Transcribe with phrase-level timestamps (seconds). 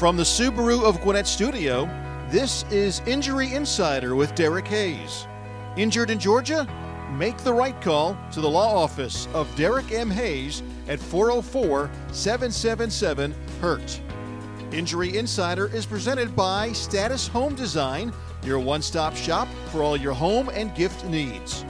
[0.00, 1.84] From the Subaru of Gwinnett studio,
[2.30, 5.26] this is Injury Insider with Derek Hayes.
[5.76, 6.66] Injured in Georgia?
[7.18, 10.10] Make the right call to the law office of Derek M.
[10.10, 14.00] Hayes at 404 777 HURT.
[14.72, 18.10] Injury Insider is presented by Status Home Design,
[18.42, 21.66] your one stop shop for all your home and gift needs.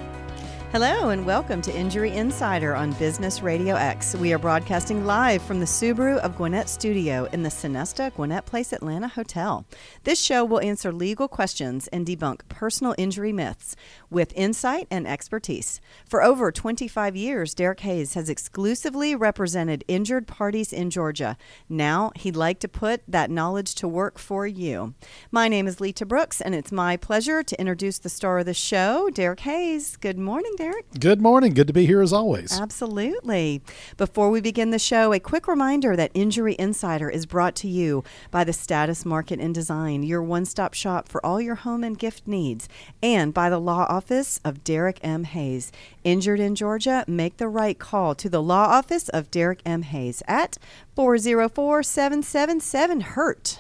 [0.72, 4.14] Hello and welcome to Injury Insider on Business Radio X.
[4.14, 8.72] We are broadcasting live from the Subaru of Gwinnett studio in the Sonesta Gwinnett Place
[8.72, 9.66] Atlanta Hotel.
[10.04, 13.74] This show will answer legal questions and debunk personal injury myths
[14.10, 15.80] with insight and expertise.
[16.08, 21.36] For over 25 years, Derek Hayes has exclusively represented injured parties in Georgia.
[21.68, 24.94] Now he'd like to put that knowledge to work for you.
[25.32, 28.54] My name is Lita Brooks, and it's my pleasure to introduce the star of the
[28.54, 29.96] show, Derek Hayes.
[29.96, 30.84] Good morning, Derek.
[31.00, 31.54] Good morning.
[31.54, 32.60] Good to be here as always.
[32.60, 33.62] Absolutely.
[33.96, 38.04] Before we begin the show, a quick reminder that Injury Insider is brought to you
[38.30, 41.98] by the Status Market and Design, your one stop shop for all your home and
[41.98, 42.68] gift needs,
[43.02, 45.24] and by the law office of Derek M.
[45.24, 45.72] Hayes.
[46.04, 47.06] Injured in Georgia?
[47.08, 49.80] Make the right call to the law office of Derek M.
[49.80, 50.58] Hayes at
[50.94, 53.58] 404 777 HURT.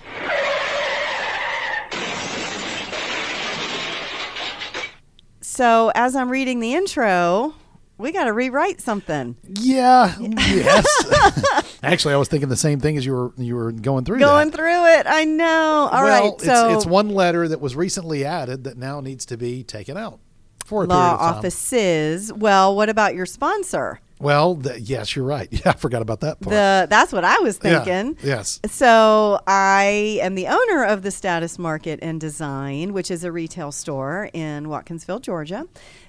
[5.60, 7.52] So, as I'm reading the intro,
[7.98, 9.36] we got to rewrite something.
[9.46, 10.14] Yeah.
[10.18, 11.76] Yes.
[11.82, 14.20] Actually, I was thinking the same thing as you were you were going through.
[14.20, 14.56] Going that.
[14.56, 15.90] through it, I know.
[15.92, 19.26] All right, well, so it's, it's one letter that was recently added that now needs
[19.26, 20.18] to be taken out
[20.64, 21.34] for a law period of time.
[21.36, 22.32] offices.
[22.32, 24.00] Well, what about your sponsor?
[24.20, 25.48] Well, th- yes, you're right.
[25.64, 26.50] Yeah, I forgot about that part.
[26.54, 28.16] The that's what I was Yeah, thinking.
[28.22, 28.60] yes.
[28.66, 33.72] So I am the owner of the Status Market and Design, which is a retail
[33.72, 35.66] store in Watkinsville, Georgia.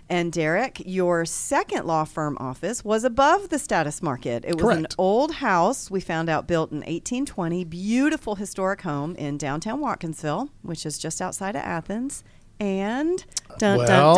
[0.10, 4.44] And Derek, your second law firm office was above the Status Market.
[4.46, 9.38] It was an old house we found out built in 1820, beautiful historic home in
[9.38, 12.26] downtown Watkinsville, which is just outside of Athens.
[12.62, 13.26] And
[13.58, 14.16] dun, well, dun,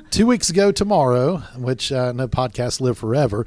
[0.00, 0.10] dun.
[0.10, 3.46] two weeks ago tomorrow, which uh, no podcasts live forever,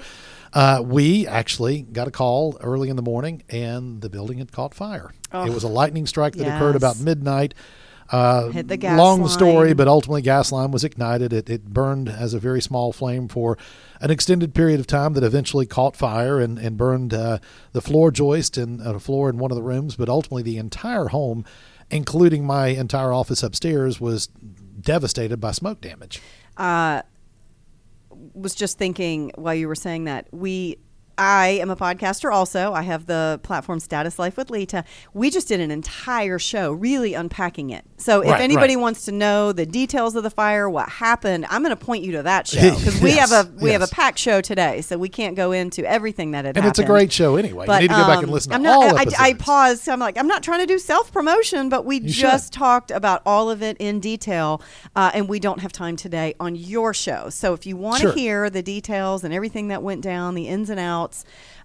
[0.51, 4.73] uh, we actually got a call early in the morning, and the building had caught
[4.73, 5.11] fire.
[5.31, 7.53] it was a lightning strike that occurred about midnight.
[8.09, 11.31] Uh, Hit the gas long story, but ultimately gas line was ignited.
[11.31, 13.57] It, it burned as a very small flame for
[14.01, 17.39] an extended period of time that eventually caught fire and, and burned uh,
[17.73, 20.57] the floor joist and uh, the floor in one of the rooms, but ultimately the
[20.57, 21.45] entire home,
[21.91, 26.21] including my entire office upstairs, was devastated by smoke damage.
[26.57, 27.01] uh,
[28.33, 30.77] was just thinking while you were saying that we
[31.17, 32.73] I am a podcaster also.
[32.73, 34.83] I have the platform Status Life with Lita.
[35.13, 37.85] We just did an entire show really unpacking it.
[37.97, 38.81] So if Right, anybody right.
[38.81, 42.11] wants to know the details of the fire, what happened, I'm going to point you
[42.13, 44.97] to that show because we Yes, have a we have a packed show today, so
[44.97, 46.69] we can't go into everything that had And happened.
[46.71, 47.65] it's a great show anyway.
[47.67, 49.15] you need to go back and um, listen to I'm all not, I, episodes.
[49.19, 49.89] I, I paused.
[49.89, 52.59] I'm like, I'm not trying to do self promotion, but we You just should.
[52.59, 54.61] talked about all of it in detail,
[54.95, 57.29] uh, and we don't have time today on your show.
[57.29, 58.13] So if you want to Sure.
[58.13, 61.04] hear the details and everything that went down, the ins and outs,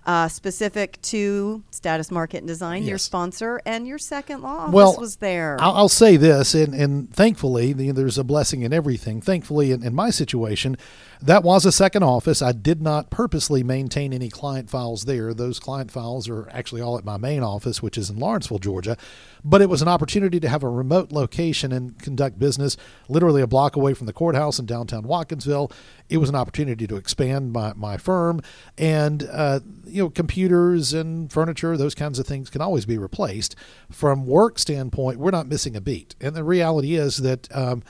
[0.07, 4.97] uh, specific to Status Market and Design, your sponsor, and your second law office well,
[4.99, 5.57] was there.
[5.61, 9.21] I'll, I'll say this, and, and thankfully, the, there's a blessing in everything.
[9.21, 10.77] Thankfully, in, in my situation,
[11.23, 12.41] that was a second office.
[12.41, 15.35] I did not purposely maintain any client files there.
[15.35, 18.97] Those client files are actually all at my main office, which is in Lawrenceville, Georgia.
[19.45, 22.77] But it was an opportunity to have a remote location and conduct business
[23.09, 25.71] literally a block away from the courthouse in downtown Watkinsville.
[26.09, 28.41] It was an opportunity to expand my, my firm,
[28.79, 33.55] and uh, you know, computers and furniture, those kinds of things can always be replaced.
[33.91, 37.55] From work standpoint, we're not missing a beat, and the reality is that.
[37.55, 37.83] Um,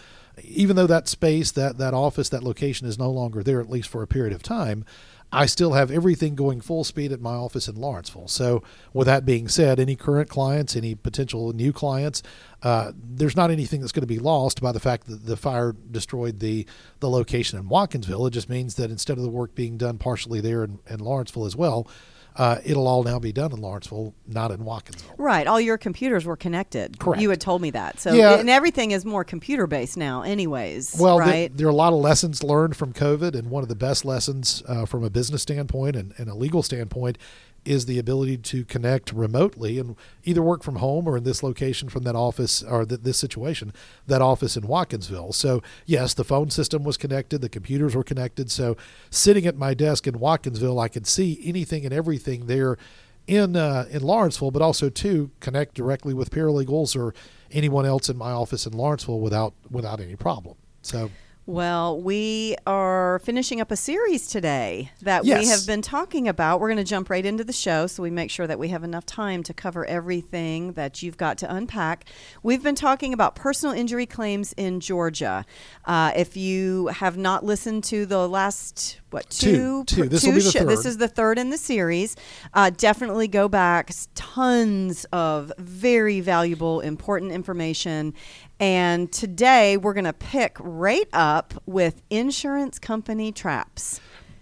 [0.50, 3.88] even though that space, that that office, that location is no longer there, at least
[3.88, 4.84] for a period of time,
[5.32, 8.26] I still have everything going full speed at my office in Lawrenceville.
[8.26, 12.22] So, with that being said, any current clients, any potential new clients,
[12.62, 15.74] uh, there's not anything that's going to be lost by the fact that the fire
[15.90, 16.66] destroyed the
[16.98, 18.26] the location in Watkinsville.
[18.26, 21.46] It just means that instead of the work being done partially there in, in Lawrenceville
[21.46, 21.88] as well,
[22.36, 25.14] uh, it'll all now be done in Lawrenceville, not in Watkinsville.
[25.18, 26.98] Right, all your computers were connected.
[26.98, 27.20] Correct.
[27.20, 28.00] You had told me that.
[28.00, 28.38] So, Yeah.
[28.38, 30.96] and everything is more computer based now, anyways.
[30.98, 31.56] Well, there- right?
[31.56, 34.62] there, are a lot of lessons learned from COVID, and one of the best lessons
[34.68, 37.18] uh, from a business standpoint and, and a legal standpoint
[37.64, 41.88] is the ability to connect remotely and either work from home or in this location
[41.88, 43.72] from that office or th- this situation,
[44.06, 45.34] that office in Watkinsville.
[45.34, 48.50] So, yes, the phone system was connected, the computers were connected.
[48.50, 48.76] So,
[49.10, 52.78] sitting at my desk in Watkinsville, I could see anything and everything there
[53.26, 57.14] in uh, in Lawrenceville, but also to connect directly with paralegals or
[57.52, 60.56] anyone else in my office in Lawrenceville without without any problem.
[60.82, 61.10] So
[61.46, 66.60] Well, we are finishing up a series today that we have been talking about.
[66.60, 68.84] We're going to jump right into the show so we make sure that we have
[68.84, 72.04] enough time to cover everything that you've got to unpack.
[72.44, 75.44] We've been talking about personal injury claims in Georgia.
[75.86, 79.84] Uh, if you have not listened to the last, what, Two.
[79.86, 80.02] two?
[80.02, 80.08] Two.
[80.08, 82.16] This will be the sho- This is the third in the series.
[82.54, 83.90] Uh, definitely go back.
[84.14, 88.14] Tons of very valuable, important information.
[88.60, 94.00] And today we're going to pick right up with insurance company traps.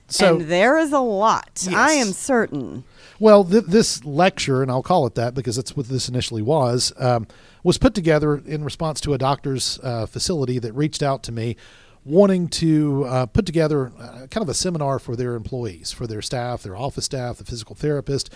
[0.09, 1.67] So- and there is a lot.
[1.71, 2.85] I am certain.
[3.21, 6.93] Well, th- this lecture, and I'll call it that because that's what this initially was,
[6.99, 7.27] um,
[7.63, 11.57] was put together in response to a doctor's uh, facility that reached out to me
[12.05, 16.23] wanting to uh, put together uh, kind of a seminar for their employees, for their
[16.23, 18.33] staff, their office staff, the physical therapist,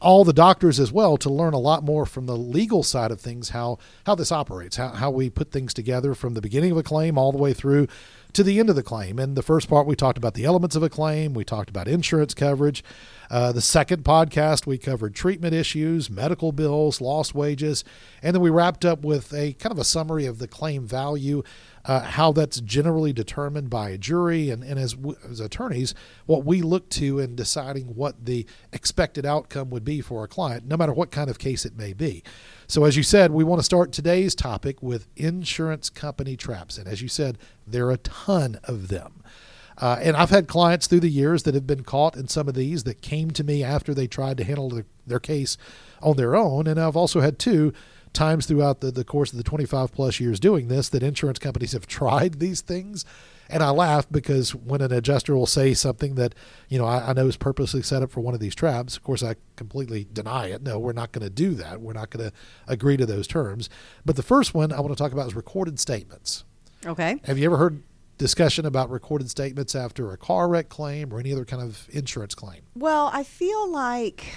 [0.00, 3.20] all the doctors as well, to learn a lot more from the legal side of
[3.20, 6.76] things, how, how this operates, how, how we put things together from the beginning of
[6.76, 7.88] a claim all the way through
[8.34, 9.18] to the end of the claim.
[9.18, 11.88] And the first part, we talked about the elements of a claim, we talked about
[11.88, 12.84] insurance coverage.
[13.30, 17.82] Uh, the second podcast, we covered treatment issues, medical bills, lost wages,
[18.22, 21.42] and then we wrapped up with a kind of a summary of the claim value,
[21.86, 25.94] uh, how that's generally determined by a jury, and, and as, w- as attorneys,
[26.26, 30.66] what we look to in deciding what the expected outcome would be for a client,
[30.66, 32.24] no matter what kind of case it may be.
[32.66, 36.76] So, as you said, we want to start today's topic with insurance company traps.
[36.76, 39.22] And as you said, there are a ton of them.
[39.78, 42.54] Uh, and I've had clients through the years that have been caught in some of
[42.54, 45.58] these that came to me after they tried to handle their, their case
[46.02, 46.66] on their own.
[46.66, 47.72] And I've also had two
[48.12, 51.72] times throughout the, the course of the 25 plus years doing this that insurance companies
[51.72, 53.04] have tried these things.
[53.48, 56.34] And I laugh because when an adjuster will say something that,
[56.68, 59.04] you know, I, I know is purposely set up for one of these traps, of
[59.04, 60.62] course, I completely deny it.
[60.62, 61.80] No, we're not going to do that.
[61.80, 62.36] We're not going to
[62.66, 63.70] agree to those terms.
[64.04, 66.44] But the first one I want to talk about is recorded statements.
[66.84, 67.20] Okay.
[67.24, 67.82] Have you ever heard
[68.18, 72.34] discussion about recorded statements after a car wreck claim or any other kind of insurance
[72.34, 72.62] claim?
[72.74, 74.36] Well, I feel like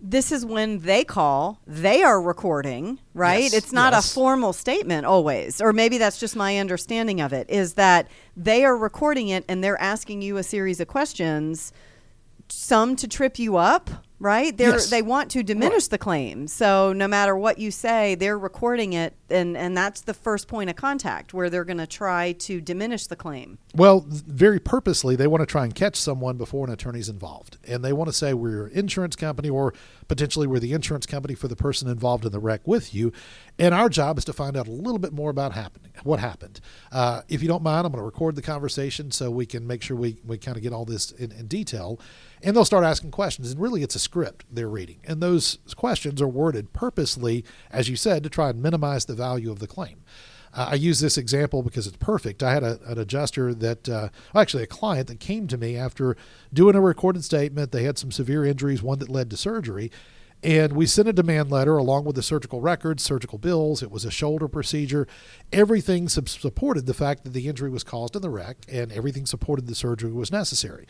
[0.00, 3.44] this is when they call, they are recording, right?
[3.44, 4.10] Yes, It's not yes.
[4.10, 8.64] a formal statement always, or maybe that's just my understanding of it is that they
[8.64, 11.72] are recording it and they're asking you a series of questions,
[12.48, 14.56] some to trip you up, right?
[14.56, 14.90] They're, Yes.
[14.90, 16.46] They want to diminish the claim.
[16.48, 20.70] So no matter what you say, they're recording it, and, and that's the first point
[20.70, 23.58] of contact where they're going to try to diminish the claim.
[23.74, 27.58] Well, very purposely, they want to try and catch someone before an attorney's involved.
[27.66, 29.74] And they want to say we're an insurance company or
[30.08, 33.12] potentially we're the insurance company for the person involved in the wreck with you.
[33.58, 36.60] And our job is to find out a little bit more about happening, what happened.
[36.90, 39.82] Uh, if you don't mind, I'm going to record the conversation so we can make
[39.82, 42.00] sure we, we kind of get all this in, in detail.
[42.42, 43.50] And they'll start asking questions.
[43.50, 45.00] And really, it's a script they're reading.
[45.04, 49.50] And those questions are worded purposely, as you said, to try and minimize the value
[49.50, 49.98] of the claim.
[50.54, 52.42] Uh, I use this example because it's perfect.
[52.42, 56.16] I had a, an adjuster that, uh, actually, a client that came to me after
[56.54, 57.70] doing a recorded statement.
[57.70, 59.90] They had some severe injuries, one that led to surgery.
[60.42, 63.82] And we sent a demand letter along with the surgical records, surgical bills.
[63.82, 65.06] It was a shoulder procedure.
[65.52, 69.66] Everything supported the fact that the injury was caused in the wreck, and everything supported
[69.66, 70.86] the surgery was necessary.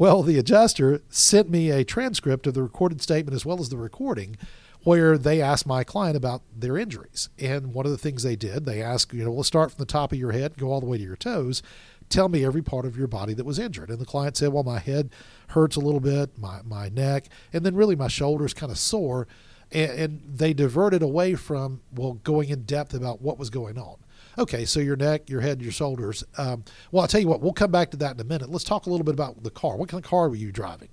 [0.00, 3.76] Well, the adjuster sent me a transcript of the recorded statement as well as the
[3.76, 4.38] recording
[4.82, 7.28] where they asked my client about their injuries.
[7.38, 9.84] And one of the things they did, they asked, you know, we'll start from the
[9.84, 11.62] top of your head, go all the way to your toes.
[12.08, 13.90] Tell me every part of your body that was injured.
[13.90, 15.10] And the client said, well, my head
[15.48, 19.28] hurts a little bit, my, my neck, and then really my shoulders kind of sore.
[19.70, 23.96] And, and they diverted away from, well, going in depth about what was going on.
[24.40, 26.24] Okay, so your neck, your head, your shoulders.
[26.38, 28.48] Um, well, I'll tell you what, we'll come back to that in a minute.
[28.48, 29.76] Let's talk a little bit about the car.
[29.76, 30.88] What kind of car were you driving?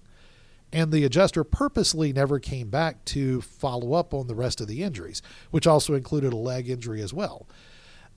[0.74, 4.84] And the adjuster purposely never came back to follow up on the rest of the
[4.84, 7.48] injuries, which also included a leg injury as well.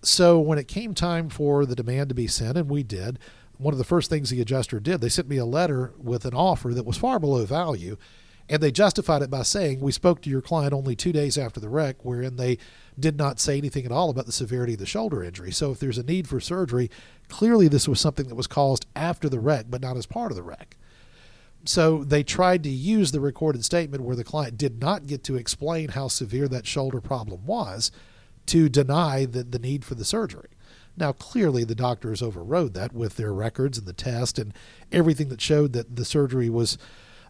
[0.02, 3.20] So when it came time for the demand to be sent, and we did,
[3.56, 6.34] one of the first things the adjuster did, they sent me a letter with an
[6.34, 7.96] offer that was far below value.
[8.50, 11.60] And they justified it by saying, We spoke to your client only two days after
[11.60, 12.58] the wreck, wherein they
[12.98, 15.52] did not say anything at all about the severity of the shoulder injury.
[15.52, 16.90] So if there's a need for surgery,
[17.28, 20.36] clearly this was something that was caused after the wreck, but not as part of
[20.36, 20.76] the wreck.
[21.64, 25.36] So they tried to use the recorded statement where the client did not get to
[25.36, 27.92] explain how severe that shoulder problem was
[28.46, 30.48] to deny the, the need for the surgery.
[30.96, 34.52] Now, clearly, the doctors overrode that with their records and the test and
[34.90, 36.78] everything that showed that the surgery was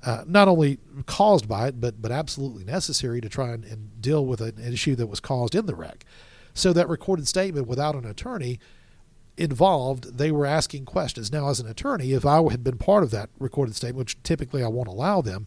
[0.05, 4.25] uh, not only caused by it, but, but absolutely necessary to try and, and deal
[4.25, 6.05] with an issue that was caused in the wreck.
[6.55, 8.59] So, that recorded statement without an attorney
[9.37, 11.33] involved, they were asking questions.
[11.33, 14.63] Now, as an attorney, if I had been part of that recorded statement, which typically
[14.63, 15.47] I won't allow them,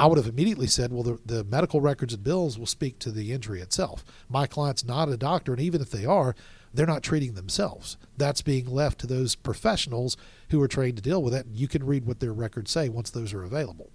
[0.00, 3.10] I would have immediately said, well, the, the medical records and bills will speak to
[3.10, 4.04] the injury itself.
[4.28, 6.34] My client's not a doctor, and even if they are,
[6.74, 7.96] they're not treating themselves.
[8.16, 10.16] That's being left to those professionals
[10.50, 11.46] who are trained to deal with it.
[11.52, 13.90] You can read what their records say once those are available.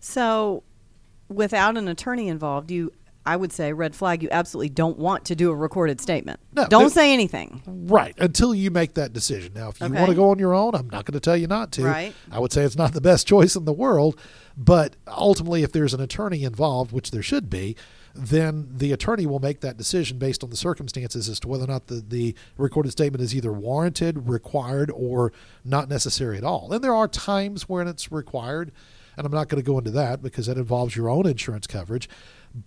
[0.00, 0.62] So,
[1.28, 2.92] without an attorney involved, you
[3.24, 4.20] I would say red flag.
[4.24, 6.40] You absolutely don't want to do a recorded statement.
[6.54, 7.62] No, don't say anything.
[7.66, 9.52] Right, until you make that decision.
[9.54, 9.94] Now, if you Okay.
[9.96, 11.84] want to go on your own, I'm not going to tell you not to.
[11.84, 12.14] Right.
[12.32, 14.18] I would say it's not the best choice in the world,
[14.56, 17.76] but ultimately, if there's an attorney involved, which there should be,
[18.14, 21.68] then the attorney will make that decision based on the circumstances as to whether or
[21.68, 25.32] not the, the recorded statement is either warranted, required, or
[25.64, 26.72] not necessary at all.
[26.72, 28.72] And there are times when it's required,
[29.16, 32.08] and I'm not going to go into that because that involves your own insurance coverage.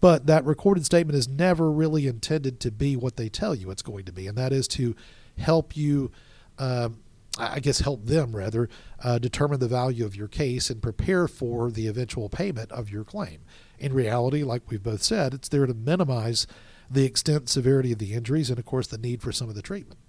[0.01, 3.83] But that recorded statement is never really intended to be what they tell you it's
[3.83, 4.95] going to be, and that is to
[5.37, 6.11] help you,
[6.57, 7.01] um,
[7.37, 8.67] I guess, help them rather,
[9.03, 13.03] uh, determine the value of your case and prepare for the eventual payment of your
[13.03, 13.41] claim.
[13.79, 16.47] In reality, like we've both said, it's there to minimize
[16.89, 19.55] the extent and severity of the injuries and, of course, the need for some of
[19.55, 19.99] the treatment.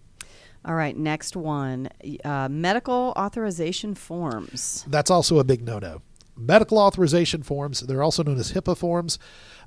[0.64, 1.88] All right, next one
[2.24, 4.84] uh, medical authorization forms.
[4.88, 6.02] That's also a big no no.
[6.36, 9.18] Medical authorization forms, they're also known as HIPAA forms.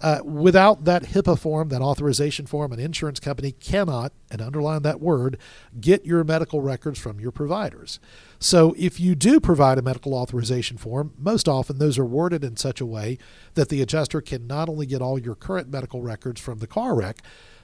[0.01, 5.01] Uh, without that HIPAA form, that authorization form, an insurance company cannot, and underline that
[5.01, 5.37] word,
[5.81, 7.99] get your medical records from your providers.
[8.39, 12.55] So if you do provide a medical authorization form, most often those are worded in
[12.55, 13.17] such a way
[13.55, 16.95] that the adjuster can not only get all your current medical records from the car
[16.95, 17.21] wreck,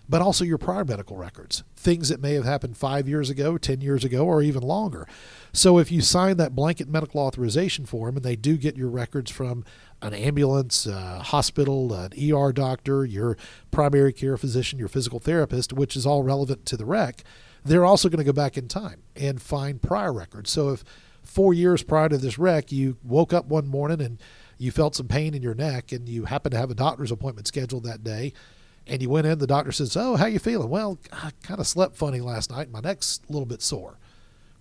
[0.07, 3.79] but also your prior medical records, things that may have happened five years ago, 10
[3.79, 5.07] years ago, or even longer.
[5.53, 9.29] So if you sign that blanket medical authorization form and they do get your records
[9.29, 9.63] from
[10.01, 13.37] an ambulance, a hospital, an ER doctor, your
[13.69, 17.23] primary care physician, your physical therapist, which is all relevant to the wreck,
[17.63, 20.49] they're also going to go back in time and find prior records.
[20.49, 20.83] So if
[21.23, 24.19] four years prior to this wreck, you woke up one morning and
[24.57, 27.47] you felt some pain in your neck and you happen to have a doctor's appointment
[27.47, 28.33] scheduled that day,
[28.87, 31.67] and you went in, the doctor says, "Oh, how you feeling?" Well, I kind of
[31.67, 32.71] slept funny last night.
[32.71, 33.97] My neck's a little bit sore.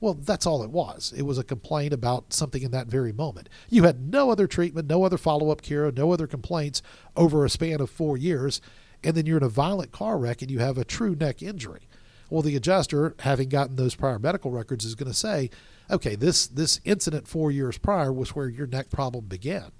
[0.00, 1.14] Well, that's all it was.
[1.16, 3.48] It was a complaint about something in that very moment.
[3.70, 6.82] You had no other treatment, no other follow-up care, no other complaints
[7.16, 8.60] over a span of 4 years,
[9.02, 11.88] and then you're in a violent car wreck and you have a true neck injury.
[12.28, 15.48] Well, the adjuster, having gotten those prior medical records, is going to say,
[15.90, 19.70] "Okay, this this incident 4 years prior was where your neck problem began."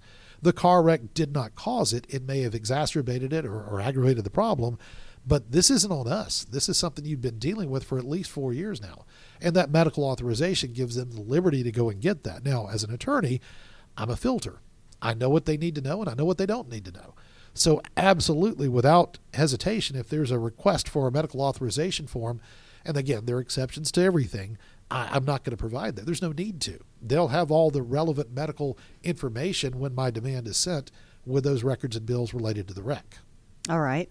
[0.45, 2.07] The car wreck did not cause it.
[2.09, 4.79] It may have exacerbated it or, or, aggravated the problem,
[5.27, 6.45] but this isn't on us.
[6.45, 9.07] This is something you've been dealing with for at least four years now.
[9.41, 12.45] And that medical authorization gives them the liberty to go and get that.
[12.45, 13.41] Now, as an attorney,
[13.97, 14.61] I'm a filter.
[15.01, 16.93] I know what they need to know and I know what they don't need to
[16.93, 17.15] know.
[17.55, 22.41] So, absolutely, without hesitation, if there's a request for a medical authorization form,
[22.85, 24.59] and again, there are exceptions to everything,
[24.91, 26.07] I, am not going to provide that.
[26.07, 26.79] There's no need to.
[27.03, 30.91] They'll have all the relevant medical information when my demand is sent
[31.27, 33.19] with those records and bills related to the wreck.
[33.69, 34.11] All right.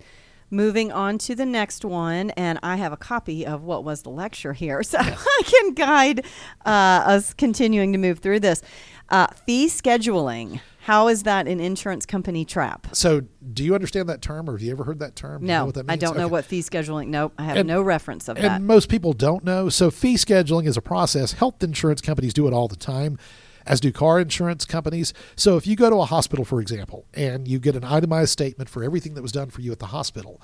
[0.49, 4.09] Moving on to the next one, and I have a copy of what was the
[4.09, 6.25] lecture here, so I can guide
[6.65, 8.61] uh, us continuing to move through this.
[9.09, 10.59] Uh, fee scheduling.
[10.83, 12.87] How is that an insurance company trap?
[12.91, 13.21] So,
[13.53, 15.39] do you understand that term, or have you ever heard that term?
[15.41, 17.07] Do you know No, what that I don't know what fee scheduling.
[17.07, 18.61] Nope, I have And- no reference of and that.
[18.61, 19.69] most people don't know.
[19.69, 21.33] So fee scheduling is a process.
[21.33, 23.17] Health insurance companies do it all the time,
[23.65, 25.13] as do car insurance companies.
[25.37, 28.69] So if you go to a hospital, for example, and you get an itemized statement
[28.69, 30.41] for everything that was done for you at the hospital,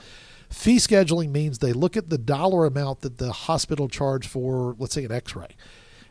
[0.49, 4.93] fee scheduling means they look at the dollar amount that the hospital charged for, let's
[4.93, 5.57] say, an X-ray,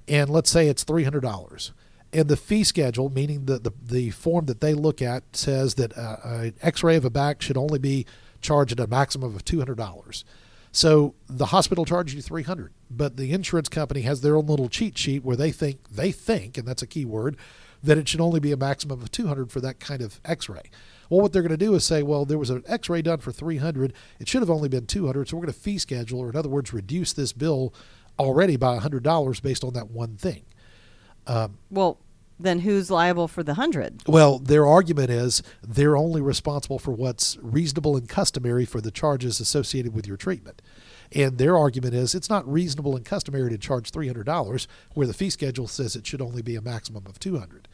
[0.06, 1.73] and let's say it's three hundred dollars.
[2.12, 5.96] And the fee schedule, meaning the, the, the form that they look at, says that
[5.96, 8.06] uh, an x ray of a back should only be
[8.40, 10.24] charged at a maximum of $200.
[10.72, 14.96] So the hospital charges you 300, but the insurance company has their own little cheat
[14.96, 17.36] sheet where they think, they think, and that's a key word,
[17.82, 20.70] that it should only be a maximum of 200 for that kind of x ray.
[21.08, 23.18] Well, what they're going to do is say, well, there was an x ray done
[23.18, 26.28] for 300; it should have only been 200, so we're going to fee schedule, or
[26.28, 27.72] in other words, reduce this bill
[28.18, 30.42] already by $100 based on that one thing.
[31.28, 31.99] Uh, well,
[32.40, 34.02] then who's liable for the hundred?
[34.06, 39.40] Well, their argument is they're only responsible for what's reasonable and customary for the charges
[39.40, 40.62] associated with your treatment.
[41.12, 45.30] And their argument is it's not reasonable and customary to charge $300 where the fee
[45.30, 47.68] schedule says it should only be a maximum of 200.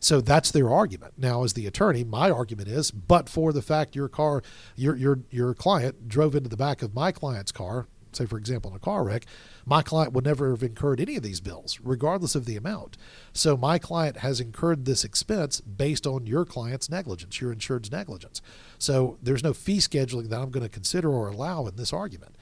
[0.00, 1.14] So that's their argument.
[1.16, 4.42] Now, as the attorney, my argument is, but for the fact your car,
[4.74, 8.70] your your your client drove into the back of my client's car, say for example
[8.70, 9.26] in a car wreck,
[9.64, 12.96] my client would never have incurred any of these bills, regardless of the amount.
[13.32, 18.42] So my client has incurred this expense based on your client's negligence, your insured's negligence.
[18.78, 22.36] So there's no fee scheduling that I'm going to consider or allow in this argument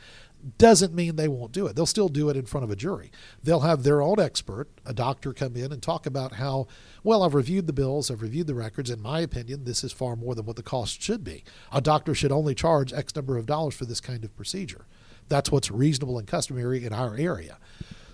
[0.58, 1.76] doesn't mean they won't do it.
[1.76, 3.10] They'll still do it in front of a jury.
[3.42, 6.66] They'll have their own expert, a doctor, come in and talk about how,
[7.02, 8.90] well, I've reviewed the bills, I've reviewed the records.
[8.90, 11.44] In my opinion, this is far more than what the cost should be.
[11.72, 14.86] A doctor should only charge X number of dollars for this kind of procedure.
[15.30, 17.56] That's what's reasonable and customary in our area.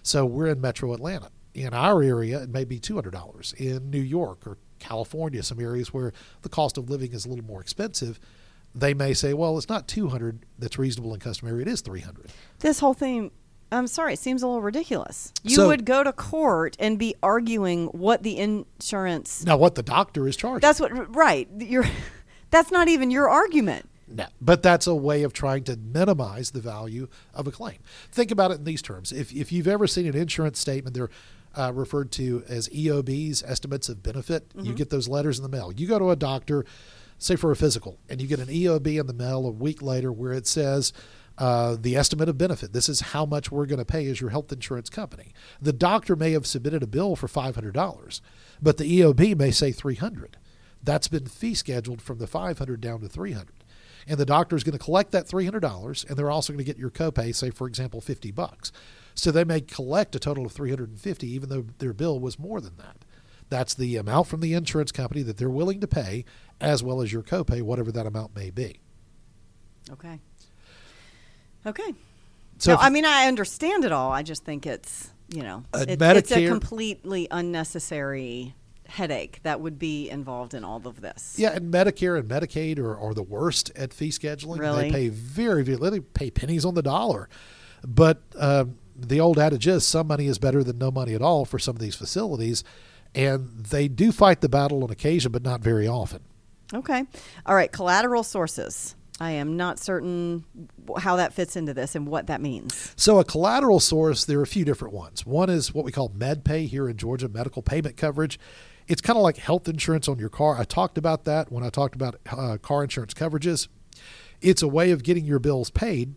[0.02, 1.30] So we're in metro Atlanta.
[1.54, 3.54] In our area, it may be $200.
[3.54, 7.44] In New York or California, some areas where the cost of living is a little
[7.44, 8.20] more expensive,
[8.74, 12.30] they may say, well, it's not 200 that's reasonable and customary, it is 300.
[12.60, 13.32] This whole thing
[13.72, 15.32] I'm sorry, it seems a little ridiculous.
[15.42, 19.82] You So- would go to court and be arguing what the insurance Now, what the
[19.82, 20.60] doctor is charging.
[20.60, 21.48] That's what right.
[21.58, 21.86] You're
[22.50, 23.88] that's not even your argument.
[24.08, 27.78] No, but that's a way of trying to minimize the value of a claim.
[28.12, 29.10] Think about it in these terms.
[29.12, 31.10] If, if you've ever seen an insurance statement, they're
[31.56, 34.46] uh, referred to as EOBs, estimates of benefit.
[34.54, 35.72] You get those letters in the mail.
[35.74, 36.64] You go to a doctor,
[37.18, 40.12] say for a physical, and you get an EOB in the mail a week later
[40.12, 40.92] where it says
[41.38, 42.72] uh, the estimate of benefit.
[42.72, 45.32] This is how much we're going to pay as your health insurance company.
[45.60, 48.20] The doctor may have submitted a bill for $500,
[48.62, 50.36] but the EOB may say 300
[50.82, 53.55] That's been fee scheduled from the 500 down to 300
[54.06, 56.78] and the doctor is going to collect that $300 and they're also going to get
[56.78, 58.72] your copay say for example 50 bucks
[59.14, 62.76] so they may collect a total of 350 even though their bill was more than
[62.76, 63.04] that
[63.48, 66.24] that's the amount from the insurance company that they're willing to pay
[66.60, 68.80] as well as your copay whatever that amount may be
[69.90, 70.18] Okay.
[71.64, 71.94] Okay.
[72.58, 74.10] so no, if- I mean I understand it all.
[74.12, 78.54] I just think it's you know Uh, it- it's a completely unnecessary
[78.88, 81.34] headache that would be involved in all of this.
[81.38, 84.84] yeah and medicare and medicaid are, are the worst at fee scheduling Really?
[84.84, 87.28] they pay very very they pay pennies on the dollar
[87.86, 91.44] but um, the old adage is some money is better than no money at all
[91.44, 92.64] for some of these facilities
[93.14, 96.20] and they do fight the battle on occasion but not very often
[96.74, 97.04] Okay.
[97.46, 97.70] All right.
[97.70, 98.96] Collateral sources.
[99.20, 100.44] I am not certain
[100.98, 102.92] how that fits into this and what that means.
[102.96, 105.24] So, a collateral source, there are a few different ones.
[105.24, 108.40] One is what we call MedPay here in Georgia, medical payment coverage.
[108.88, 110.56] It's kind of like health insurance on your car.
[110.58, 113.68] I talked about that when I talked about uh, car insurance coverages.
[114.40, 116.14] It's a way of getting your bills paid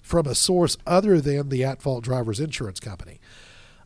[0.00, 3.20] from a source other than the at fault driver's insurance company.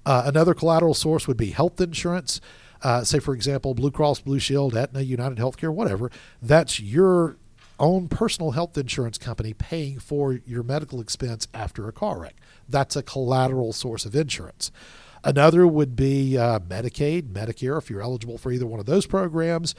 [0.07, 2.41] Uh, another collateral source would be health insurance.
[2.83, 6.11] Uh, say, for example, Blue Cross Blue Shield, Aetna, United Healthcare, whatever.
[6.41, 7.37] That's your
[7.79, 12.37] own personal health insurance company paying for your medical expense after a car wreck.
[12.69, 14.71] That's a collateral source of insurance.
[15.25, 19.75] Another would be uh, Medicaid, Medicare, if you're eligible for either one of those programs.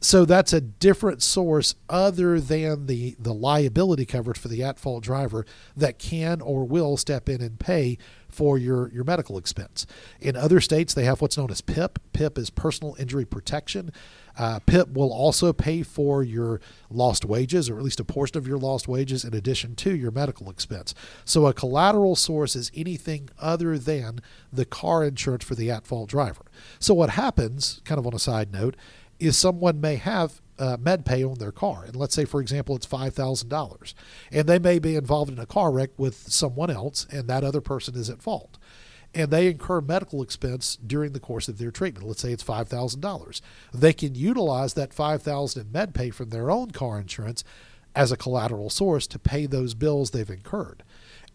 [0.00, 5.02] So that's a different source other than the, the liability coverage for the at fault
[5.02, 9.86] driver that can or will step in and pay for your, your medical expense.
[10.20, 11.98] In other states, they have what's known as PIP.
[12.12, 13.92] PIP is personal injury protection.
[14.36, 18.46] Uh, PIP will also pay for your lost wages, or at least a portion of
[18.46, 20.94] your lost wages, in addition to your medical expense.
[21.24, 24.20] So a collateral source is anything other than
[24.52, 26.44] the car insurance for the at fault driver.
[26.78, 28.76] So what happens, kind of on a side note,
[29.18, 31.84] is someone may have uh, MedPay on their car.
[31.84, 33.94] And let's say, for example, it's $5,000.
[34.30, 37.60] And they may be involved in a car wreck with someone else, and that other
[37.60, 38.58] person is at fault.
[39.14, 42.06] And they incur medical expense during the course of their treatment.
[42.06, 43.40] Let's say it's $5,000.
[43.72, 47.44] They can utilize that 5,000 in MedPay from their own car insurance
[47.94, 50.82] as a collateral source to pay those bills they've incurred.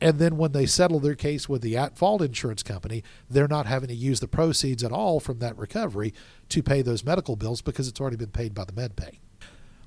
[0.01, 3.65] And then when they settle their case with the at fault insurance company, they're not
[3.65, 6.13] having to use the proceeds at all from that recovery
[6.49, 9.19] to pay those medical bills because it's already been paid by the MedPay.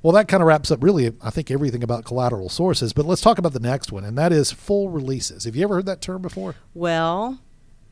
[0.03, 2.93] Well, that kind of wraps up really, I think, everything about collateral sources.
[2.93, 5.45] But let's talk about the next one, and that is full releases.
[5.45, 6.57] Have you ever heard that term before?
[6.75, 7.39] Well,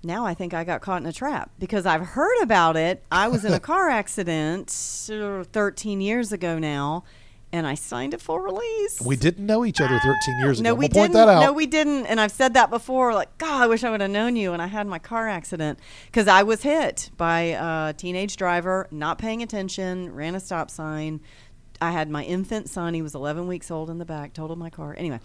[0.02, 3.04] now I think I got caught in a trap because I've heard about it.
[3.10, 4.70] I was in a car accident
[5.12, 7.04] uh, 13 years ago now,
[7.52, 9.00] and I signed a full release.
[9.00, 10.70] We didn't know each other 13 years ago.
[10.70, 10.96] No, we we'll didn't.
[10.96, 11.40] point that out.
[11.40, 12.06] No, we didn't.
[12.06, 13.12] And I've said that before.
[13.12, 14.52] Like, God, I wish I would have known you.
[14.52, 19.18] And I had my car accident because I was hit by a teenage driver, not
[19.18, 21.20] paying attention, ran a stop sign.
[21.82, 22.94] I had my infant son.
[22.94, 24.32] He was 11 weeks old in the back.
[24.32, 24.94] Totaled my car.
[24.96, 25.18] Anyway,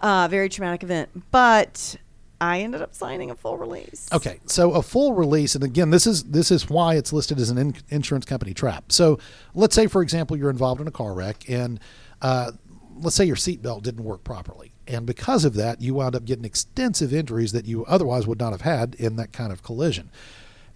[0.00, 1.30] uh, very traumatic event.
[1.30, 1.96] But
[2.40, 4.08] I ended up signing a full release.
[4.12, 7.50] Okay, so a full release, and again, this is this is why it's listed as
[7.50, 8.92] an in- insurance company trap.
[8.92, 9.18] So,
[9.54, 11.80] let's say, for example, you're involved in a car wreck, and
[12.20, 12.52] uh,
[12.98, 16.44] let's say your seatbelt didn't work properly, and because of that, you wound up getting
[16.44, 20.10] extensive injuries that you otherwise would not have had in that kind of collision.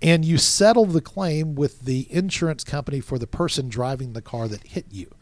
[0.02, 4.48] And you settle the claim with the insurance company for the person driving the car
[4.48, 5.12] that hit you,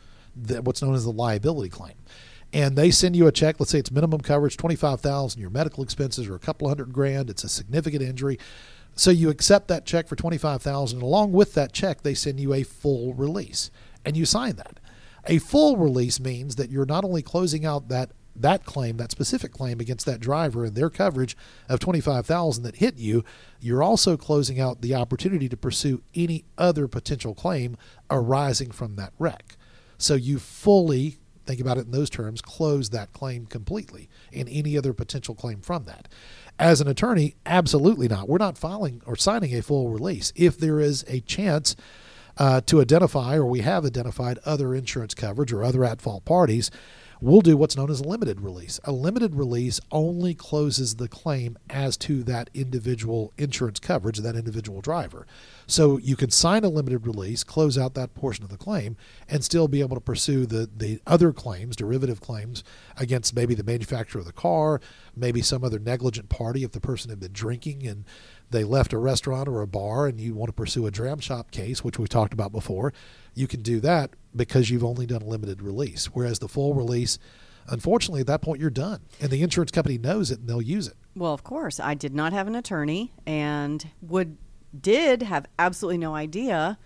[0.62, 1.94] what's known as the liability claim
[2.52, 3.56] and they send you a check.
[3.58, 5.40] Let's say it's minimum coverage, twenty five thousand.
[5.40, 7.30] Your medical expenses are a couple hundred grand.
[7.30, 8.38] It's a significant injury,
[8.94, 11.02] so you accept that check for twenty five thousand.
[11.02, 13.70] Along with that check, they send you a full release,
[14.04, 14.80] and you sign that.
[15.26, 19.52] A full release means that you're not only closing out that that claim, that specific
[19.52, 21.36] claim against that driver and their coverage
[21.68, 23.24] of 25,000 that hit you,
[23.60, 27.76] you're also closing out the opportunity to pursue any other potential claim
[28.10, 29.56] arising from that wreck.
[29.98, 34.76] So you fully think about it in those terms, close that claim completely and any
[34.76, 36.06] other potential claim from that.
[36.58, 38.28] As an attorney, absolutely not.
[38.28, 40.32] We're not filing or signing a full release.
[40.36, 41.74] If there is a chance
[42.36, 46.70] uh, to identify, or we have identified other insurance coverage or other at fault parties,
[47.20, 48.78] we'll do what's known as a limited release.
[48.84, 54.80] A limited release only closes the claim as to that individual insurance coverage, that individual
[54.80, 55.26] driver.
[55.66, 58.96] So you can sign a limited release, close out that portion of the claim,
[59.28, 62.62] and still be able to pursue the, the other claims, derivative claims,
[62.96, 64.80] against maybe the manufacturer of the car,
[65.16, 68.04] maybe some other negligent party if the person had been drinking and
[68.50, 71.50] they left a restaurant or a bar and you want to pursue a dram shop
[71.50, 72.92] case, which we've talked about before,
[73.34, 76.06] you can do that because you've only done a limited release.
[76.06, 77.18] Whereas the full release,
[77.68, 80.86] unfortunately, at that point you're done, and the insurance company knows it and they'll use
[80.88, 80.94] it.
[81.14, 84.38] Well, of course, I did not have an attorney and would
[84.78, 86.78] did have absolutely no idea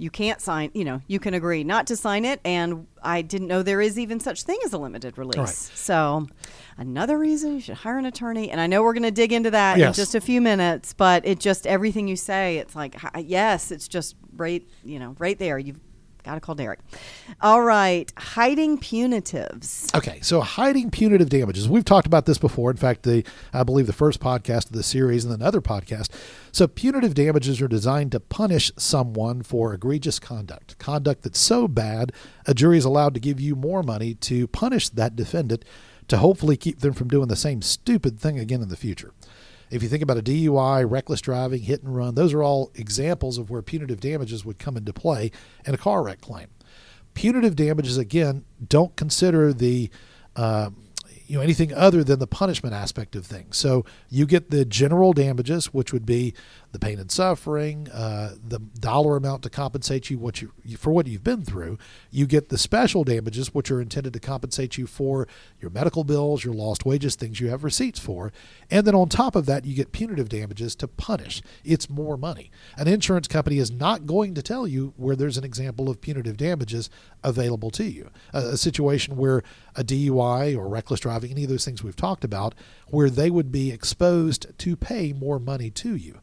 [0.00, 2.40] you can't sign, you know, you can agree not to sign it.
[2.44, 5.36] And I didn't know there is even such thing as a limited release.
[5.36, 5.48] Right.
[5.48, 6.28] So,
[6.76, 8.48] another reason you should hire an attorney.
[8.50, 9.88] And I know we're going to dig into that Yes.
[9.88, 13.88] in just a few minutes, but it just everything you say, it's like, yes, it's
[13.88, 15.58] just right, you know, right there.
[15.58, 15.80] You've
[16.28, 16.80] got to call Derek.
[17.40, 18.12] All right.
[18.16, 19.94] Hiding punitives.
[19.96, 21.68] Okay, so hiding punitive damages.
[21.68, 22.70] We've talked about this before.
[22.70, 26.10] In fact, the I believe the first podcast of the series and another podcast.
[26.52, 32.12] So punitive damages are designed to punish someone for egregious conduct, conduct that's so bad
[32.46, 35.64] a jury is allowed to give you more money to punish that defendant
[36.08, 39.12] to hopefully keep them from doing the same stupid thing again in the future.
[39.70, 43.38] If you think about a DUI, reckless driving, hit and run, those are all examples
[43.38, 45.30] of where punitive damages would come into play
[45.66, 46.48] in a car wreck claim.
[47.14, 49.90] Punitive damages, again, don't consider the
[50.36, 50.70] uh,
[51.28, 53.56] you know anything other than the punishment aspect of things.
[53.56, 56.34] So you get the general damages, which would be
[56.72, 61.06] the pain and suffering, uh, the dollar amount to compensate you what you for what
[61.06, 61.78] you've been through.
[62.10, 65.26] You get the special damages, which are intended to compensate you for
[65.60, 68.32] your medical bills, your lost wages, things you have receipts for,
[68.70, 71.42] and then on top of that, you get punitive damages to punish.
[71.64, 72.50] It's more money.
[72.76, 76.36] An insurance company is not going to tell you where there's an example of punitive
[76.36, 76.90] damages
[77.24, 78.10] available to you.
[78.34, 79.42] A, a situation where
[79.74, 82.54] a DUI or reckless driving, any of those things we've talked about,
[82.88, 86.20] where they would be exposed to pay more money to you.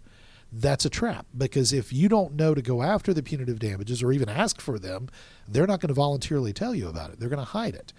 [0.57, 4.13] That's a trap because if you don't know to go after the punitive damages or
[4.13, 5.09] even ask for them,
[5.49, 7.19] they're not going to voluntarily tell you about it.
[7.19, 7.91] They're going to hide it.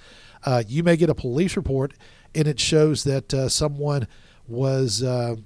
[0.42, 1.92] Uh, you may get a police report
[2.35, 4.09] and it shows that uh, someone
[4.49, 5.37] was uh,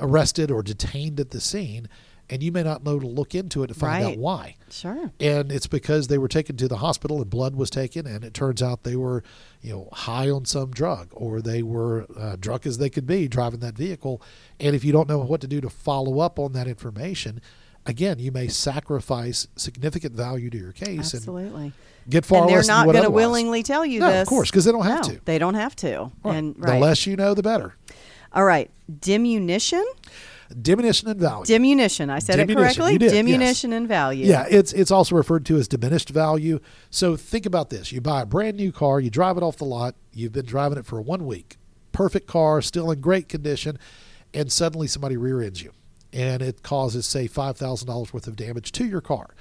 [0.00, 1.88] arrested or detained at the scene,
[2.30, 5.10] and you may not know to look into it to find out why Sure.
[5.20, 8.32] and it's because they were taken to the hospital and blood was taken and it
[8.34, 9.22] turns out they were
[9.60, 13.28] you know high on some drug or they were uh, drunk as they could be
[13.28, 14.22] driving that vehicle
[14.58, 17.40] and if you don't know what to do to follow up on that information
[17.86, 21.64] again you may sacrifice significant value to your case Absolutely.
[21.64, 21.72] and
[22.08, 24.72] get far and they're not going to willingly tell you No, of course, because they
[24.72, 25.20] don't have No, to.
[25.24, 26.10] They don't have to.
[26.22, 26.36] Right.
[26.36, 27.74] And the less you know the better
[28.32, 28.70] All right.
[29.00, 29.84] Diminution.
[30.62, 32.10] Diminution in value Diminution.
[32.10, 32.98] I said it correctly.
[32.98, 33.12] Did, yes.
[33.12, 34.26] Diminution in value.
[34.26, 36.60] Yeah, it's it's also referred to as diminished value.
[36.90, 39.64] So think about this: you buy a brand new car, you drive it off the
[39.64, 41.56] lot, you've been driving it for one week,
[41.92, 43.78] perfect car, still in great condition,
[44.32, 45.72] and suddenly somebody rear ends you,
[46.12, 49.34] and it causes say five thousand dollars worth of damage to your car.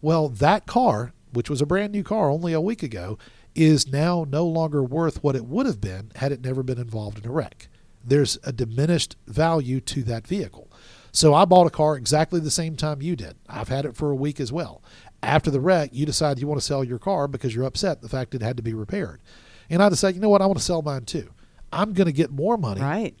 [0.00, 3.18] Well, that car, which was a brand new car only a week ago,
[3.54, 7.18] is now no longer worth what it would have been had it never been involved
[7.18, 7.68] in a wreck.
[8.04, 10.70] There's a diminished value to that vehicle.
[11.12, 13.36] So I bought a car exactly the same time you did.
[13.48, 14.82] I've had it for a week as well.
[15.22, 18.08] After the wreck, you decide you want to sell your car because you're upset the
[18.08, 19.20] fact it had to be repaired.
[19.70, 21.30] And I decide, you know what, I want to sell mine too.
[21.72, 23.14] I'm going to get more money Right.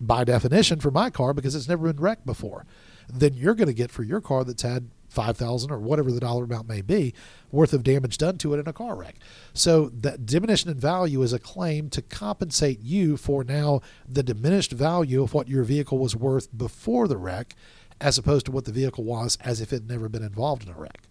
[0.00, 2.64] by definition for my car because it's never been wrecked before
[3.12, 6.44] than you're going to get for your car that's had 5000 or whatever the dollar
[6.44, 7.14] amount may be
[7.50, 9.16] worth of damage done to it in a car wreck.
[9.52, 14.72] So that diminution in value is a claim to compensate you for now the diminished
[14.72, 17.54] value of what your vehicle was worth before the wreck
[18.00, 20.72] as opposed to what the vehicle was as if it had never been involved in
[20.72, 21.02] a wreck.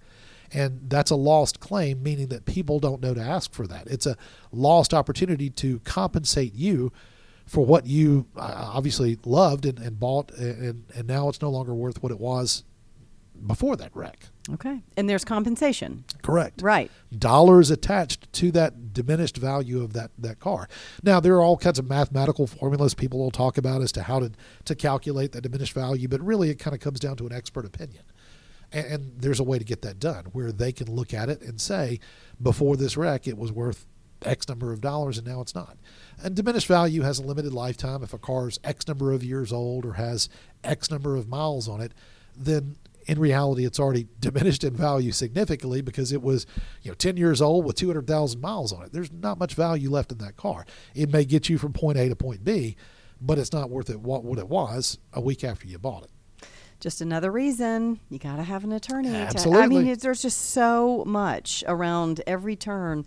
[0.53, 3.87] And that's a lost claim, meaning that people don't know to ask for that.
[3.87, 4.17] It's a
[4.51, 6.91] lost opportunity to compensate you
[7.45, 11.73] for what you uh, obviously loved and, and bought, and, and now it's no longer
[11.73, 12.63] worth what it was
[13.45, 14.27] before that wreck.
[14.49, 14.82] Okay.
[14.97, 16.04] And there's compensation.
[16.21, 16.62] Correct.
[16.62, 16.91] Right.
[17.17, 20.67] Dollars attached to that diminished value of that, that car.
[21.04, 24.19] Now, there are all kinds of mathematical formulas people will talk about as to how
[24.19, 24.32] to,
[24.65, 27.65] to calculate that diminished value, but really it kind of comes down to an expert
[27.65, 28.04] opinion.
[28.71, 31.41] And, and there's a way to get that done where they can look at it
[31.41, 31.99] and say,
[32.41, 33.86] before this wreck, it was worth
[34.23, 35.77] X number of dollars and now it's not.
[36.23, 38.04] And diminished value has a limited lifetime.
[38.04, 40.30] If a car is X number of years old or has
[40.63, 41.93] X number of miles on it,
[42.36, 42.75] then
[43.12, 46.45] In reality, it's already diminished in value significantly because it was,
[46.82, 48.93] you know, 10 years old with 200,000 miles on it.
[48.93, 50.65] There's not much value left in that car.
[50.95, 52.78] It may get you from point A to point B,
[53.19, 56.12] but it's not worth it what, what it was a week after you bought it
[56.80, 59.13] just another reason you got to have an attorney.
[59.13, 59.60] Absolutely.
[59.60, 63.06] To, I mean, there's just so much around every turn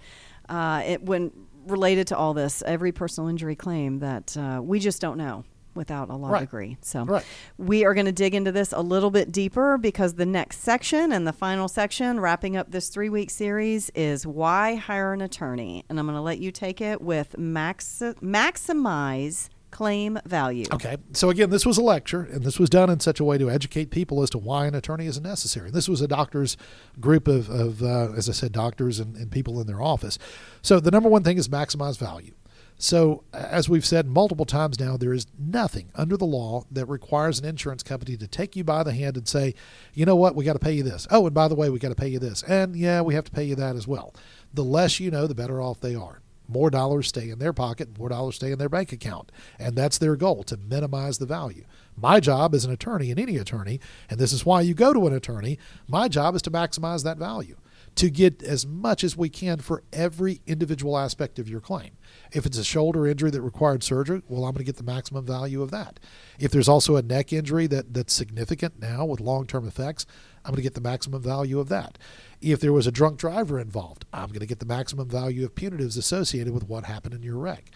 [0.48, 1.32] uh, it, when
[1.66, 6.10] related to all this, every personal injury claim that uh, we just don't know without
[6.10, 6.40] a law Right.
[6.40, 6.76] degree.
[6.80, 7.24] So Right.
[7.58, 11.12] we are going to dig into this a little bit deeper because the next section
[11.12, 15.84] and the final section, wrapping up this three week series, is why hire an attorney.
[15.88, 20.66] And I'm going to let you take it with max- maximize claim value.
[20.72, 20.96] Okay.
[21.14, 23.50] So again, this was a lecture, and this was done in such a way to
[23.50, 25.72] educate people as to why an attorney is necessary.
[25.72, 26.56] This was a doctors
[27.00, 30.16] group of, of uh, as I said, doctors and, and people in their office.
[30.62, 32.34] So the number one thing is maximize value.
[32.76, 37.38] So as we've said multiple times now, there is nothing under the law that requires
[37.38, 39.54] an insurance company to take you by the hand and say,
[39.94, 41.06] you know what, we got to pay you this.
[41.10, 43.24] Oh, and by the way, we got to pay you this, and yeah, we have
[43.24, 44.14] to pay you that as well.
[44.52, 47.98] The less you know, the better off they are more dollars stay in their pocket,
[47.98, 49.32] more dollars stay in their bank account.
[49.58, 51.64] And that's their goal to minimize the value.
[51.96, 55.06] My job as an attorney and any attorney, and this is why you go to
[55.06, 55.58] an attorney,
[55.88, 57.56] my job is to maximize that value,
[57.96, 61.92] to get as much as we can for every individual aspect of your claim.
[62.32, 65.24] If it's a shoulder injury that required surgery, well, I'm going to get the maximum
[65.24, 66.00] value of that.
[66.38, 70.06] If there's also a neck injury that, that's significant now with long term effects,
[70.44, 71.98] I'm going to get the maximum value of that.
[72.40, 75.54] If there was a drunk driver involved, I'm going to get the maximum value of
[75.54, 77.70] punitives associated with what happened in your wreck.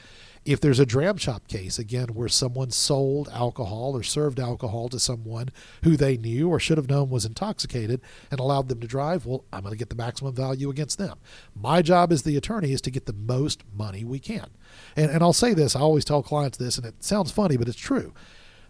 [0.49, 4.99] If there's a dram shop case, again, where someone sold alcohol or served alcohol to
[4.99, 5.51] someone
[5.85, 9.45] who they knew or should have known was intoxicated and allowed them to drive, well,
[9.53, 11.19] I'm going to get the maximum value against them.
[11.55, 14.49] My job as the attorney is to get the most money we can.
[14.97, 17.69] And, and I'll say this, I always tell clients this, and it sounds funny, but
[17.69, 18.15] it's true.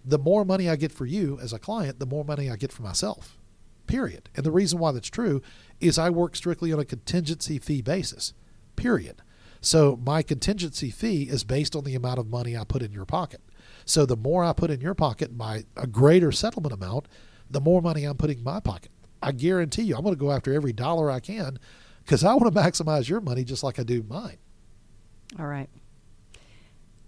[0.04, 2.72] The more money I get for you as a client, the more money I get
[2.72, 3.38] for myself
[3.86, 4.28] period.
[4.34, 5.40] And the reason why that's true
[5.80, 8.34] is I work strictly on a contingency fee basis,
[8.76, 9.22] period.
[9.60, 13.04] So my contingency fee is based on the amount of money I put in your
[13.04, 13.40] pocket.
[13.84, 17.08] So the more I put in your pocket by a greater settlement amount,
[17.50, 18.90] the more money I'm putting in my pocket.
[19.22, 21.58] I guarantee you, I'm going to go after every dollar I can
[22.04, 24.36] because I want to maximize your money just like I do mine.
[25.38, 25.68] All right.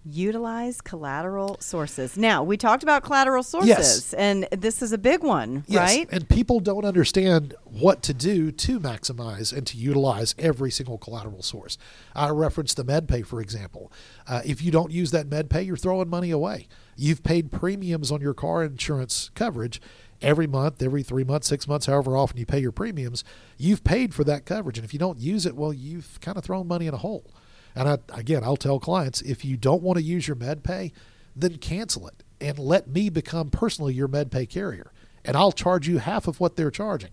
[0.03, 2.17] Utilize collateral sources.
[2.17, 4.15] Now, we talked about collateral sources, Yes.
[4.15, 6.09] and this is a big one, Yes, right?
[6.11, 11.43] And people don't understand what to do to maximize and to utilize every single collateral
[11.43, 11.77] source.
[12.15, 13.93] I referenced the MedPay, for example.
[14.27, 16.67] Uh, if you don't use that MedPay, you're throwing money away.
[16.97, 19.83] You've paid premiums on your car insurance coverage
[20.23, 23.23] every month, every three months, six months, however often you pay your premiums.
[23.59, 24.79] You've paid for that coverage.
[24.79, 27.31] And if you don't use it, well, you've kind of thrown money in a hole.
[27.75, 30.93] And I, again, I'll tell clients if you don't want to use your MedPay,
[31.37, 34.93] then cancel it and let me become personally your MedPay carrier.
[35.25, 37.11] And I'll charge you half of what they're charging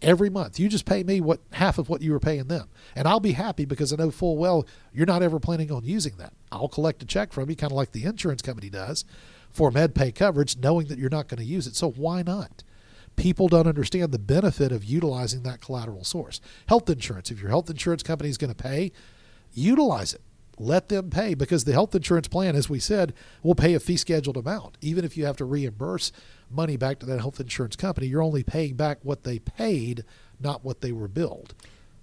[0.00, 0.58] every month.
[0.58, 2.68] You just pay me what half of what you were paying them.
[2.96, 6.16] And I'll be happy because I know full well you're not ever planning on using
[6.16, 6.32] that.
[6.50, 9.04] I'll collect a check from you, kind of like the insurance company does,
[9.50, 11.76] for MedPay coverage, knowing that you're not going to use it.
[11.76, 12.62] So why not?
[13.14, 16.40] People don't understand the benefit of utilizing that collateral source.
[16.66, 18.90] Health insurance, if your health insurance company is going to pay,
[19.52, 20.20] utilize it.
[20.58, 23.96] Let them pay because the health insurance plan, as we said, will pay a fee
[23.96, 24.76] scheduled amount.
[24.80, 26.12] Even if you have to reimburse
[26.50, 30.04] money back to that health insurance company, you're only paying back what they paid,
[30.38, 31.54] not what they were billed.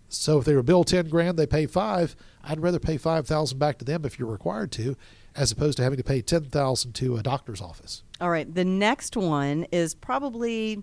[0.09, 2.15] So if they were billed ten grand, they pay five.
[2.43, 4.97] I'd rather pay five thousand back to them if you're required to,
[5.35, 8.01] as opposed to having to pay ten thousand to a doctor's office.
[8.19, 8.51] All right.
[8.51, 10.81] The next one is probably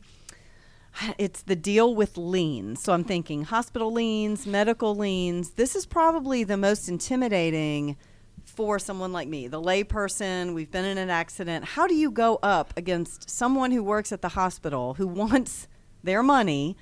[1.18, 2.82] it's the deal with liens.
[2.82, 5.50] So I'm thinking hospital liens, medical liens.
[5.50, 7.96] This is probably the most intimidating
[8.44, 10.54] for someone like me, the layperson.
[10.54, 11.64] We've been in an accident.
[11.64, 15.68] How do you go up against someone who works at the hospital who wants
[16.02, 16.76] their money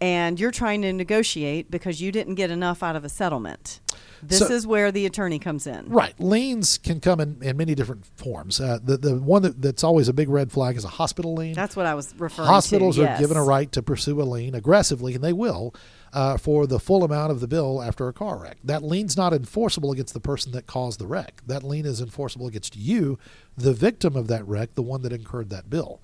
[0.00, 3.80] and you're trying to negotiate because you didn't get enough out of a settlement?
[4.22, 5.88] This So- is where the attorney comes in.
[5.88, 6.18] Right.
[6.20, 8.60] Liens can come in, in many different forms.
[8.60, 11.54] Uh, the, the one that, that's always a big red flag is a hospital lien.
[11.54, 12.52] That's what I was referring to.
[12.52, 13.02] Hospitals to.
[13.02, 13.20] are yes.
[13.20, 15.74] given a right to pursue a lien aggressively, and they will,
[16.12, 18.58] uh, for the full amount of the bill after a car wreck.
[18.64, 21.42] That lien's not enforceable against the person that caused the wreck.
[21.46, 23.18] That lien is enforceable against you,
[23.56, 26.00] the victim of that wreck, the one that incurred that bill.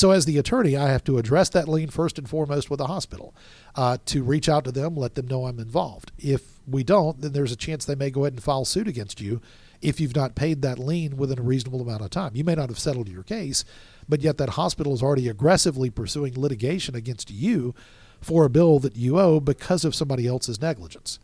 [0.00, 2.86] So, as the attorney, I have to address that lien first and foremost with the
[2.86, 3.34] hospital
[3.74, 6.10] uh, to reach out to them, let them know I'm involved.
[6.18, 9.20] If we don't, then there's a chance they may go ahead and file suit against
[9.20, 9.42] you
[9.82, 12.34] if you've not paid that lien within a reasonable amount of time.
[12.34, 13.62] You may not have settled your case,
[14.08, 17.74] but yet that hospital is already aggressively pursuing litigation against you
[18.22, 21.18] for a bill that you owe because of somebody else's negligence.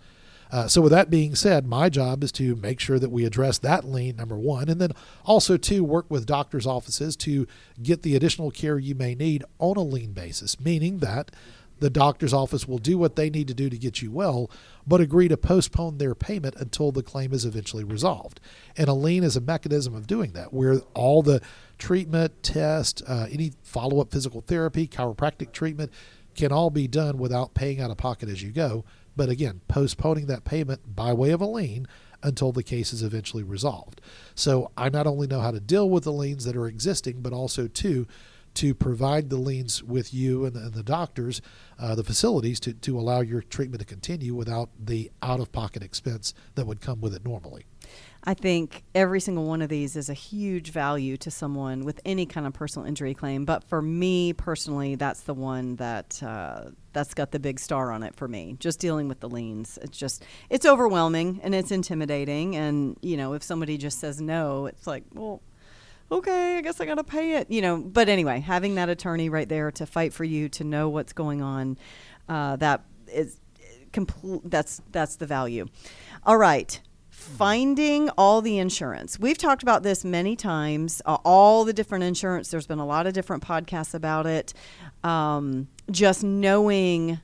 [0.51, 3.59] Uh, so, with that being said, my job is to make sure that we address
[3.59, 4.93] that lien, number one, and then
[5.25, 7.47] also to work with doctors' offices to
[7.83, 11.31] get the additional care you may need on a lien basis, meaning that
[11.79, 14.51] the doctor's office will do what they need to do to get you well,
[14.87, 18.41] but agree to postpone their payment until the claim is eventually resolved.
[18.77, 21.43] And a lien is a mechanism of doing that, where all the
[21.79, 25.93] treatment, test, uh, any follow up physical therapy, chiropractic treatment
[26.35, 28.85] can all be done without paying out of pocket as you go.
[29.17, 31.89] But again, postponing that payment by way of a lien
[32.23, 34.01] until the case is eventually resolved.
[34.35, 37.33] So I not only know how to deal with the liens that are existing, but
[37.33, 38.07] also, too,
[38.55, 41.43] to provide the liens with you and, and the doctors,
[41.79, 45.83] uh, the facilities, to, to allow your treatment to continue without the out of pocket
[45.83, 47.67] expense that would come with it normally.
[48.29, 52.27] I think every single one of these is a huge value to someone with any
[52.27, 53.45] kind of personal injury claim.
[53.45, 58.03] But for me personally, that's the one that uh, that's got the big star on
[58.03, 58.57] it for me.
[58.59, 62.57] Just dealing with the liens, it's just it's overwhelming and it's intimidating.
[62.57, 65.41] And you know, if somebody just says no, it's like, well,
[66.11, 67.49] okay, I guess I got to pay it.
[67.49, 70.89] You know, but anyway, having that attorney right there to fight for you, to know
[70.89, 71.79] what's going on,
[72.29, 73.39] uh, that is
[73.93, 74.41] complete.
[74.45, 75.67] That's that's the value.
[76.25, 76.81] All right
[77.27, 79.19] finding all the insurance.
[79.19, 82.51] We've talked about this many times, uh, all the different insurance.
[82.51, 84.55] There's been a lot of different podcasts about it.
[85.05, 87.21] Um, just knowing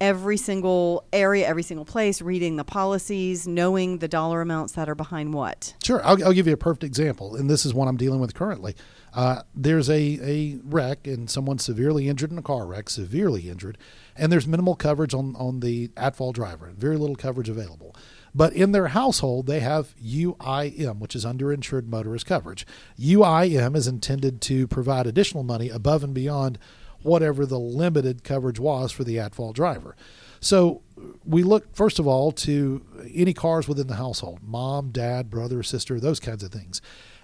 [0.00, 4.94] every single area, every single place, reading the policies, knowing the dollar amounts that are
[4.94, 5.74] behind what.
[5.82, 6.04] Sure.
[6.04, 8.74] I'll, I'll give you a perfect example, and this is one I'm dealing with currently.
[9.14, 13.78] Uh, there's a, a wreck and someone severely injured in a car wreck, severely injured,
[14.16, 17.94] and there's minimal coverage on, on the at fault driver, very little coverage available.
[18.34, 22.66] But in their household, they have UIM, which is underinsured motorist coverage.
[22.98, 26.58] UIM is intended to provide additional money above and beyond
[27.02, 29.94] whatever the limited coverage was for the at fault driver.
[30.40, 30.82] So
[31.24, 36.00] we look, first of all, to any cars within the household mom, dad, brother, sister,
[36.00, 36.82] those kinds of things.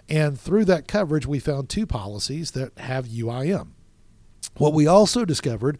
[0.09, 3.69] And through that coverage, we found two policies that have UIM.
[4.57, 5.79] What we also discovered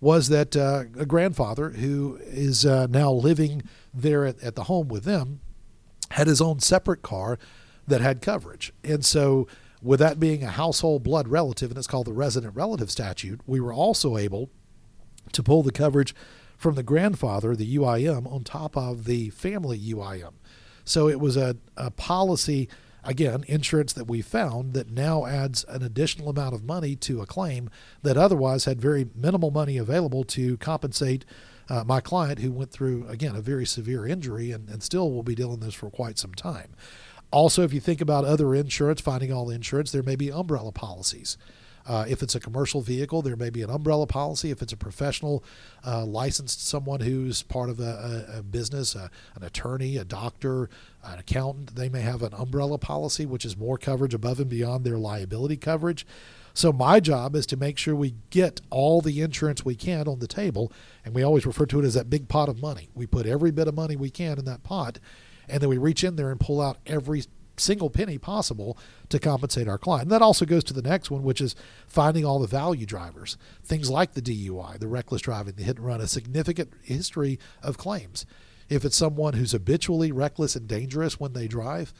[0.00, 4.88] was that uh, a grandfather who is uh, now living there at, at the home
[4.88, 5.40] with them
[6.12, 7.38] had his own separate car
[7.86, 8.72] that had coverage.
[8.84, 9.46] And so,
[9.82, 13.60] with that being a household blood relative, and it's called the resident relative statute, we
[13.60, 14.50] were also able
[15.32, 16.14] to pull the coverage
[16.56, 20.32] from the grandfather, the UIM, on top of the family UIM.
[20.84, 22.68] So it was a, a policy
[23.08, 27.26] again, insurance that we found that now adds an additional amount of money to a
[27.26, 27.70] claim
[28.02, 31.24] that otherwise had very minimal money available to compensate
[31.70, 35.22] uh, my client who went through, again, a very severe injury and, and still will
[35.22, 36.74] be dealing with this for quite some time.
[37.30, 41.38] Also, if you think about other insurance, finding all insurance, there may be umbrella policies.
[41.88, 44.50] Uh, if it's a commercial vehicle, there may be an umbrella policy.
[44.50, 45.42] If it's a professional
[45.86, 50.68] uh, licensed someone who's part of a, a, a business, a, an attorney, a doctor,
[51.02, 54.84] an accountant, they may have an umbrella policy, which is more coverage above and beyond
[54.84, 56.06] their liability coverage.
[56.52, 60.18] So my job is to make sure we get all the insurance we can on
[60.18, 60.70] the table,
[61.04, 62.90] and we always refer to it as that big pot of money.
[62.94, 64.98] We put every bit of money we can in that pot,
[65.48, 67.22] and then we reach in there and pull out every
[67.60, 70.04] single penny possible to compensate our client.
[70.04, 71.54] And that also goes to the next one, which is
[71.86, 73.36] finding all the value drivers.
[73.64, 77.78] Things like the DUI, the reckless driving, the hit and run, a significant history of
[77.78, 78.26] claims.
[78.68, 81.94] If it's someone who's habitually reckless and dangerous when they drive,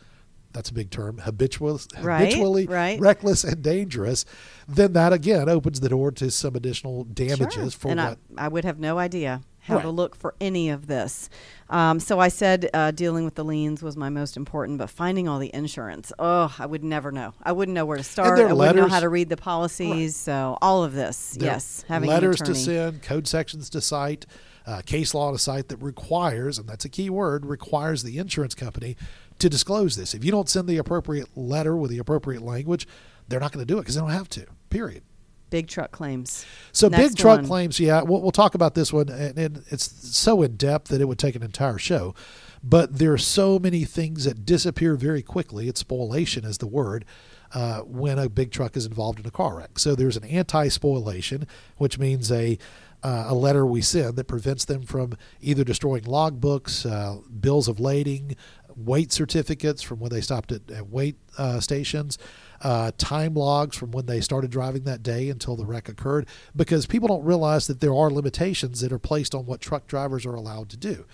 [0.53, 2.99] that's a big term, habitual, right, habitually right.
[2.99, 4.25] reckless and dangerous,
[4.67, 7.71] then that again opens the door to some additional damages sure.
[7.71, 8.19] for and what.
[8.37, 9.83] I, I would have no idea how Right.
[9.83, 11.29] to look for any of this.
[11.71, 15.29] Um, so I said uh, dealing with the liens was my most important, but finding
[15.29, 17.35] all the insurance, oh, I would never know.
[17.43, 18.39] I wouldn't know where to start.
[18.39, 20.17] I are wouldn't know how to read the policies.
[20.17, 24.25] So all of this, There yes, having letters to send, code sections to cite,
[24.67, 28.55] uh, case law to cite that requires, and that's a key word, requires the insurance
[28.55, 28.97] company
[29.39, 30.15] to disclose this.
[30.15, 32.89] If you don't send the appropriate letter with the appropriate language,
[33.29, 34.47] they're not going to do it because they don't have to.
[34.71, 35.03] Period.
[35.51, 36.45] Big truck claims.
[36.73, 37.47] So Next big truck one.
[37.47, 41.01] claims, yeah, we'll, we'll talk about this one, and, and it's so in depth that
[41.01, 42.15] it would take an entire show.
[42.63, 45.69] But there are so many things that disappear very quickly.
[45.69, 47.05] It's spoliation is the word
[47.53, 49.79] uh, when a big truck is involved in a car wreck.
[49.79, 52.59] So there's an anti-spoliation, which means a
[53.01, 57.79] uh, a letter we send that prevents them from either destroying logbooks, uh, bills of
[57.79, 58.35] lading,
[58.75, 62.19] weight certificates from when they stopped at, at weight uh, stations,
[62.63, 66.87] uh, time logs from when they started driving that day until the wreck occurred, because
[66.87, 70.35] people don't realize that there are limitations that are placed on what truck drivers are
[70.35, 71.05] allowed to do.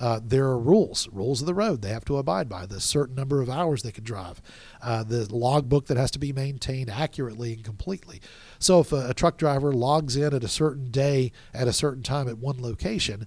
[0.00, 2.64] Uh, there are rules, rules of the road they have to abide by.
[2.66, 4.40] The certain number of hours they can drive,
[4.80, 8.20] uh, the logbook that has to be maintained accurately and completely.
[8.60, 12.04] So if a, a truck driver logs in at a certain day at a certain
[12.04, 13.26] time at one location,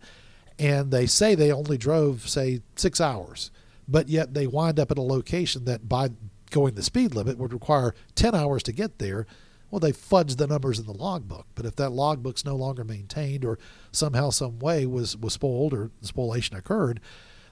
[0.58, 3.52] and they say they only drove, say, six hours,
[3.88, 6.10] but yet they wind up at a location that by
[6.52, 9.26] going the speed limit would require 10 hours to get there.
[9.72, 13.46] Well, they fudge the numbers in the logbook, but if that logbook's no longer maintained
[13.46, 13.58] or
[13.92, 17.00] somehow, some way was, was spoiled or spoliation occurred,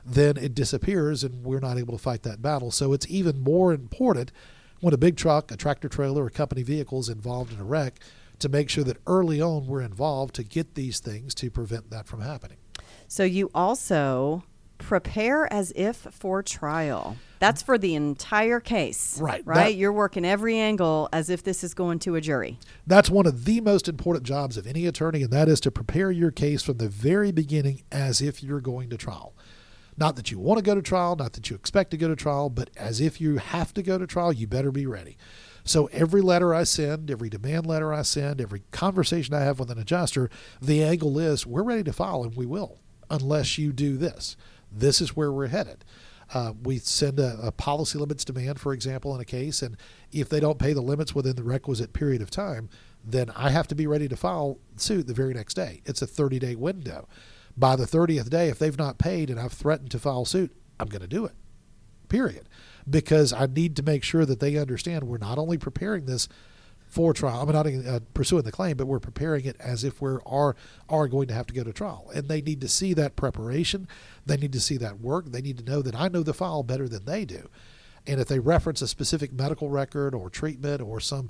[0.06, 2.72] then it disappears and we're not able to fight that battle.
[2.72, 4.32] So it's even more important
[4.82, 8.00] when a big truck, a tractor trailer, or company vehicle is involved in a wreck
[8.40, 12.08] to make sure that early on we're involved to get these things to prevent that
[12.08, 12.58] from happening.
[13.08, 14.44] So you also
[14.80, 17.18] prepare as if for trial.
[17.38, 19.20] That's for the entire case.
[19.22, 19.44] Right.
[19.46, 19.56] Right?
[19.56, 22.58] That- You're working every angle as if this is going to a jury.
[22.88, 26.12] That's one of the most important jobs of any attorney, and that is to prepare
[26.12, 29.36] your case from the very beginning as if you're going to trial.
[29.96, 32.16] Not that you want to go to trial, not that you expect to go to
[32.16, 35.18] trial, but as if you have to go to trial, you better be ready.
[35.66, 39.70] So every letter I send, every demand letter I send, every conversation I have with
[39.70, 40.30] an adjuster,
[40.62, 44.38] the angle is we're ready to file and we will, unless you do this.
[44.72, 45.84] This is where we're headed.
[46.34, 49.76] Uh, we send a, a policy limits demand, for example, in a case, and
[50.12, 52.70] if they don't pay the limits within the requisite period of time,
[53.04, 55.82] then I have to be ready to file suit the very next day.
[55.86, 57.08] It's a 30 day window.
[57.58, 60.88] By the 30th day, if they've not paid and I've threatened to file suit, I'm
[60.88, 61.34] going to do it.
[62.08, 62.48] Period.
[62.90, 66.30] Because I need to make sure that they understand we're not only preparing this
[66.90, 70.18] for trial, I'm not uh, pursuing the claim, but we're preparing it as if we
[70.26, 70.56] are
[70.90, 72.10] are going to have to go to trial.
[72.16, 73.88] And they need to see that preparation.
[74.26, 75.28] They need to see that work.
[75.28, 77.48] They need to know that I know the file better than they do.
[78.08, 81.30] And if they reference a specific medical record or treatment or some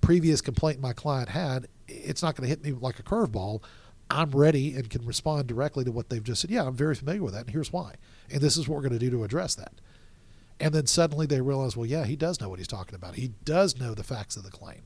[0.00, 3.62] previous complaint my client had, it's not going to hit me like a curveball.
[4.08, 6.50] I'm ready and can respond directly to what they've just said.
[6.50, 7.94] Yeah, I'm very familiar with that, and here's why.
[8.30, 9.74] And this is what we're going to do to address that.
[10.60, 13.16] And then suddenly they realize, well, yeah, he does know what he's talking about.
[13.16, 14.82] He does know the facts of the claim.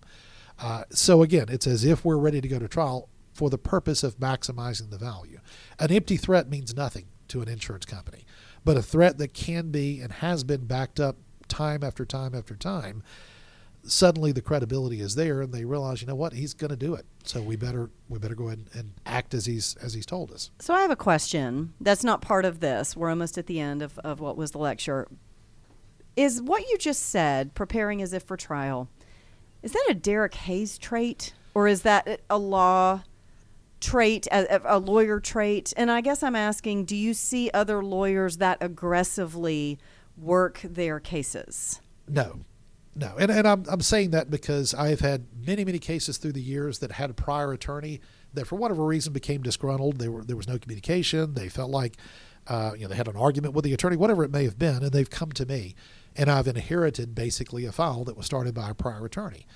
[0.58, 4.02] Uh, so again, it's as if we're ready to go to trial for the purpose
[4.02, 5.38] of maximizing the value.
[5.78, 8.24] An empty threat means nothing to an insurance company,
[8.64, 11.16] but a threat that can be and has been backed up
[11.46, 13.02] time after time after time
[13.84, 16.94] suddenly the credibility is there and they realize you know what he's going to do
[16.94, 20.30] it so we better we better go ahead and act as he's as he's told
[20.30, 22.96] us So I have a question that's not part of this.
[22.96, 25.08] We're almost at the end of, of what was the lecture.
[26.18, 28.88] Is what you just said, preparing as if for trial,
[29.62, 31.32] is that a Derek Hayes trait?
[31.54, 33.02] Or is that a law
[33.80, 35.72] trait, a, a lawyer trait?
[35.76, 39.78] And I guess I'm asking do you see other lawyers that aggressively
[40.16, 41.80] work their cases?
[42.08, 42.40] no
[42.94, 46.42] no and, and I'm, I'm saying that because i've had many many cases through the
[46.42, 48.00] years that had a prior attorney
[48.34, 51.96] that for whatever reason became disgruntled they were there was no communication they felt like
[52.46, 54.82] uh, you know they had an argument with the attorney whatever it may have been
[54.82, 55.74] and they've come to me
[56.18, 59.46] and i've inherited basically a file that was started by a prior attorney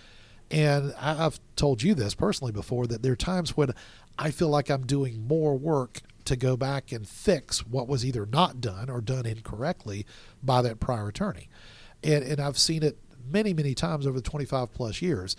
[0.52, 3.70] and I've told you this personally before that there are times when
[4.18, 8.26] I feel like I'm doing more work to go back and fix what was either
[8.26, 10.06] not done or done incorrectly
[10.42, 11.48] by that prior attorney.
[12.04, 15.36] And, and I've seen it many, many times over the 25 plus years.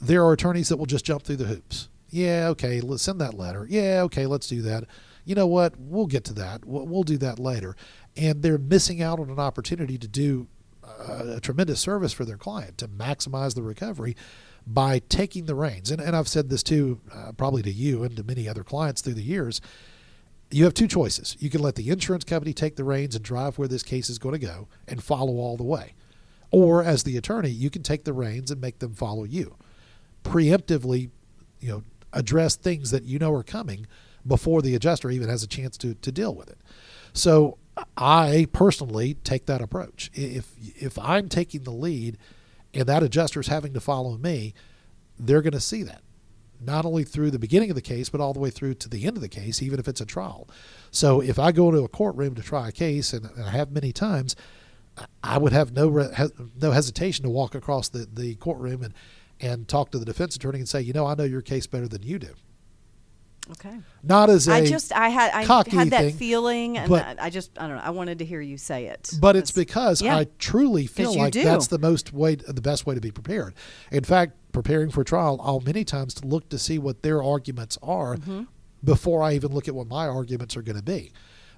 [0.00, 1.88] There are attorneys that will just jump through the hoops.
[2.08, 3.66] Yeah, okay, let's send that letter.
[3.70, 4.84] Yeah, okay, let's do that.
[5.24, 5.74] You know what?
[5.78, 6.64] We'll get to that.
[6.64, 7.76] We'll, we'll do that later.
[8.20, 10.46] And they're missing out on an opportunity to do
[10.84, 14.14] a, a tremendous service for their client to maximize the recovery
[14.66, 15.90] by taking the reins.
[15.90, 19.00] And, and I've said this too, uh, probably to you and to many other clients
[19.00, 19.60] through the years.
[20.50, 21.36] You have two choices.
[21.38, 24.18] You can let the insurance company take the reins and drive where this case is
[24.18, 25.94] going to go and follow all the way.
[26.50, 29.56] Or as the attorney, you can take the reins and make them follow you.
[30.24, 31.10] Preemptively,
[31.60, 33.86] you know, address things that you know are coming
[34.26, 36.58] before the adjuster even has a chance to, to deal with it.
[37.12, 37.56] So
[37.96, 40.10] I personally take that approach.
[40.14, 42.18] If if I'm taking the lead
[42.72, 44.54] and that adjuster is having to follow me,
[45.18, 46.02] they're going to see that
[46.60, 49.06] not only through the beginning of the case, but all the way through to the
[49.06, 50.48] end of the case, even if it's a trial.
[50.90, 53.70] So if I go into a courtroom to try a case, and, and I have
[53.70, 54.36] many times,
[55.24, 56.10] I would have no re-
[56.60, 58.94] no hesitation to walk across the, the courtroom and,
[59.40, 61.88] and talk to the defense attorney and say, you know, I know your case better
[61.88, 62.34] than you do.
[63.52, 63.78] Okay.
[64.02, 67.04] Not as a I just I had I cocky had that thing, feeling and but-
[67.20, 69.10] I, I just I don't know I wanted to hear you say it.
[69.20, 70.16] But it's because yeah.
[70.16, 71.42] I truly feel like do.
[71.42, 73.54] that's the most way, the best way to be prepared.
[73.90, 77.76] In fact, preparing for trial, I'll many times to look to see what their arguments
[77.82, 78.42] are Mm-hmm.
[78.84, 81.12] before I even look at what my arguments are going to be.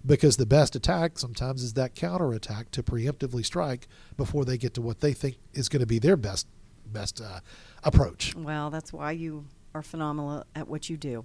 [0.05, 3.87] Because the best attack sometimes is that counterattack to preemptively strike
[4.17, 6.47] before they get to what they think is going to be their best
[6.87, 7.39] best uh,
[7.85, 8.35] approach.
[8.35, 11.25] Well, that's why you are phenomenal at what you do.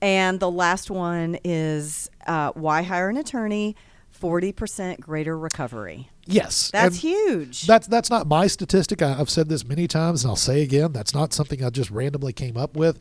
[0.00, 3.76] And the last one is uh, why hire an attorney?
[4.10, 6.10] Forty percent greater recovery.
[6.24, 7.66] Yes, That's and huge.
[7.66, 9.00] That's that's not my statistic.
[9.02, 10.92] I, I've said this many times, and I'll say again.
[10.92, 12.98] That's not something I just randomly came up with.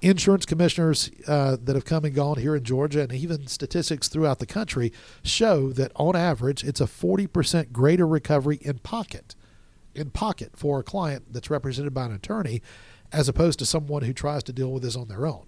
[0.00, 4.38] insurance commissioners uh, that have come and gone here in Georgia, and even statistics throughout
[4.38, 4.92] the country
[5.24, 9.34] show that on average, it's a 40% greater recovery in pocket,
[9.94, 12.62] in pocket for a client that's represented by an attorney,
[13.12, 15.46] as opposed to someone who tries to deal with this on their own.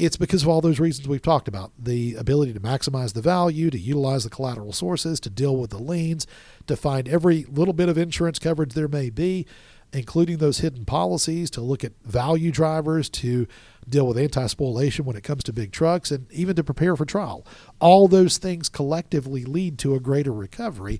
[0.00, 3.68] It's because of all those reasons we've talked about the ability to maximize the value,
[3.68, 6.26] to utilize the collateral sources, to deal with the liens,
[6.68, 9.46] to find every little bit of insurance coverage there may be,
[9.92, 13.46] including those hidden policies, to look at value drivers, to
[13.86, 17.04] deal with anti spoliation when it comes to big trucks, and even to prepare for
[17.04, 17.44] trial.
[17.78, 20.98] All those things collectively lead to a greater recovery.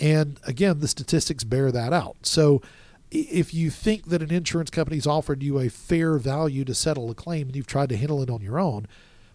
[0.00, 2.16] And again, the statistics bear that out.
[2.22, 2.62] So
[3.14, 7.14] if you think that an insurance company's offered you a fair value to settle a
[7.14, 8.88] claim and you've tried to handle it on your own,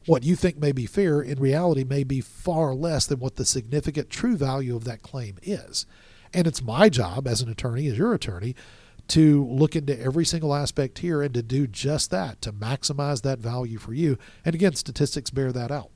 [0.05, 3.45] what you think may be fair in reality may be far less than what the
[3.45, 5.86] significant true value of that claim is.
[6.34, 8.55] And it's my job as an attorney, as your attorney,
[9.09, 13.39] to look into every single aspect here and to do just that, to maximize that
[13.39, 14.17] value for you.
[14.43, 15.89] And again, statistics bear that out.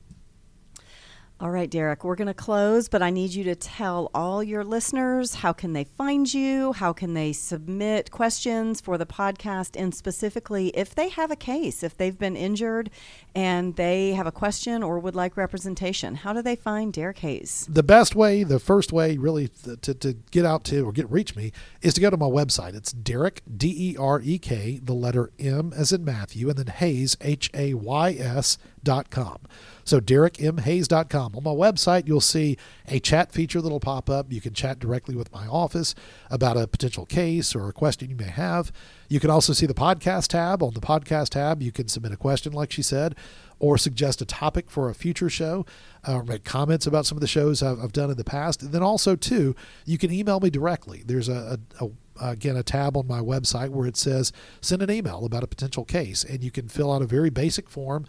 [1.40, 4.62] All right, Derek, we're going to close, but I need you to tell all your
[4.62, 9.92] listeners how can they find you, how can they submit questions for the podcast, and
[9.92, 12.88] specifically if they have a case, if they've been injured
[13.34, 17.66] and they have a question or would like representation, how do they find Derek Hayes?
[17.68, 19.48] The best way, the first way really
[19.82, 21.50] to, to get out to or get reach me
[21.82, 22.76] is to go to my website.
[22.76, 26.68] It's Derek, D E R E K, the letter M as in Matthew, and then
[26.68, 29.38] Hayes, H A Y S dot com.
[29.84, 31.36] So DerekMHayes.com.
[31.36, 32.56] On my website, you'll see
[32.88, 34.32] a chat feature that'll pop up.
[34.32, 35.94] You can chat directly with my office
[36.30, 38.72] about a potential case or a question you may have.
[39.08, 40.62] You can also see the podcast tab.
[40.62, 43.14] On the podcast tab, you can submit a question, like she said,
[43.58, 45.64] or suggest a topic for a future show,
[46.08, 48.62] uh, or make comments about some of the shows I've, I've, done in the past.
[48.62, 49.54] And then also, too,
[49.84, 51.02] you can email me directly.
[51.06, 54.90] There's a, a, a again a tab on my website where it says send an
[54.90, 58.06] email about a potential case and you can fill out a very basic form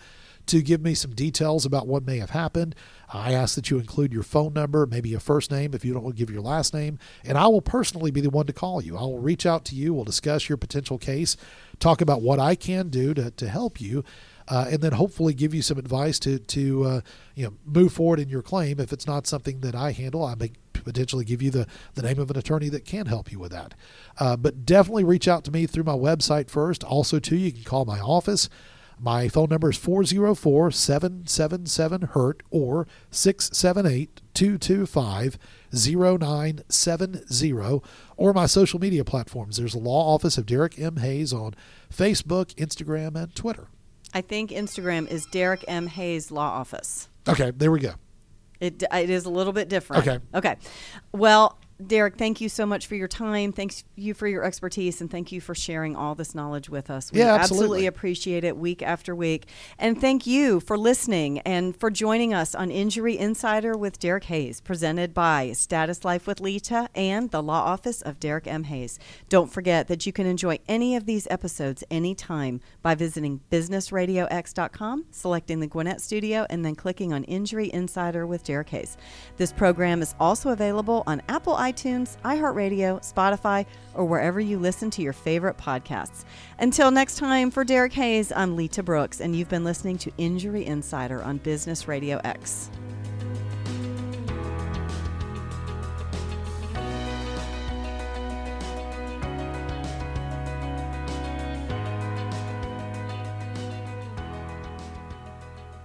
[0.48, 2.76] to give me some details about what may have happened.
[3.10, 6.16] I ask that you include your phone number, maybe a first name if you don't
[6.16, 8.98] give your last name, and I will personally be the one to call you.
[8.98, 11.38] I will reach out to you, we'll discuss your potential case,
[11.80, 14.04] talk about what I can do to, to help you.
[14.48, 17.02] Uh, and then hopefully give you some advice to to uh,
[17.34, 18.80] you know move forward in your claim.
[18.80, 21.66] If it's not something that I handle, I may potentially give you the
[21.96, 23.74] the name of an attorney that can help you with that.
[24.20, 26.84] Uh, but definitely reach out to me through my website first.
[26.84, 28.48] Also, too, you can call my office.
[29.00, 35.38] My phone number is 404 777 HURT or 678 225
[35.74, 37.82] 0970
[38.18, 39.58] or my social media platforms.
[39.58, 40.98] There's the law office of Derek M.
[40.98, 41.56] Hayes on
[41.94, 43.68] Facebook, Instagram, and Twitter.
[44.14, 45.88] I think Instagram is Derek M.
[45.88, 47.10] Hayes Law Office.
[47.28, 47.96] Okay, there we go.
[48.62, 50.08] It, it is a little bit different.
[50.08, 50.24] Okay.
[50.34, 50.56] Okay.
[51.12, 53.52] Well, Derek, thank you so much for your time.
[53.52, 57.12] Thanks you for your expertise, and thank you for sharing all this knowledge with us.
[57.12, 57.64] We yeah, absolutely.
[57.66, 59.48] absolutely appreciate it week after week.
[59.78, 64.62] And thank you for listening and for joining us on Injury Insider with Derek Hayes,
[64.62, 68.64] presented by Status Life with Lita and the Law Office of Derek M.
[68.66, 68.98] Hayes.
[69.28, 75.60] Don't forget that you can enjoy any of these episodes anytime by visiting businessradiox.com, selecting
[75.60, 78.96] the Gwinnett Studio, and then clicking on Injury Insider with Derek Hayes.
[79.36, 85.02] This program is also available on Apple iTunes, iHeartRadio, Spotify, or wherever you listen to
[85.02, 86.24] your favorite podcasts.
[86.60, 90.66] Until next time, for Derek Hayes, I'm Lita Brooks, and you've been listening to Injury
[90.66, 92.70] Insider on Business Radio X.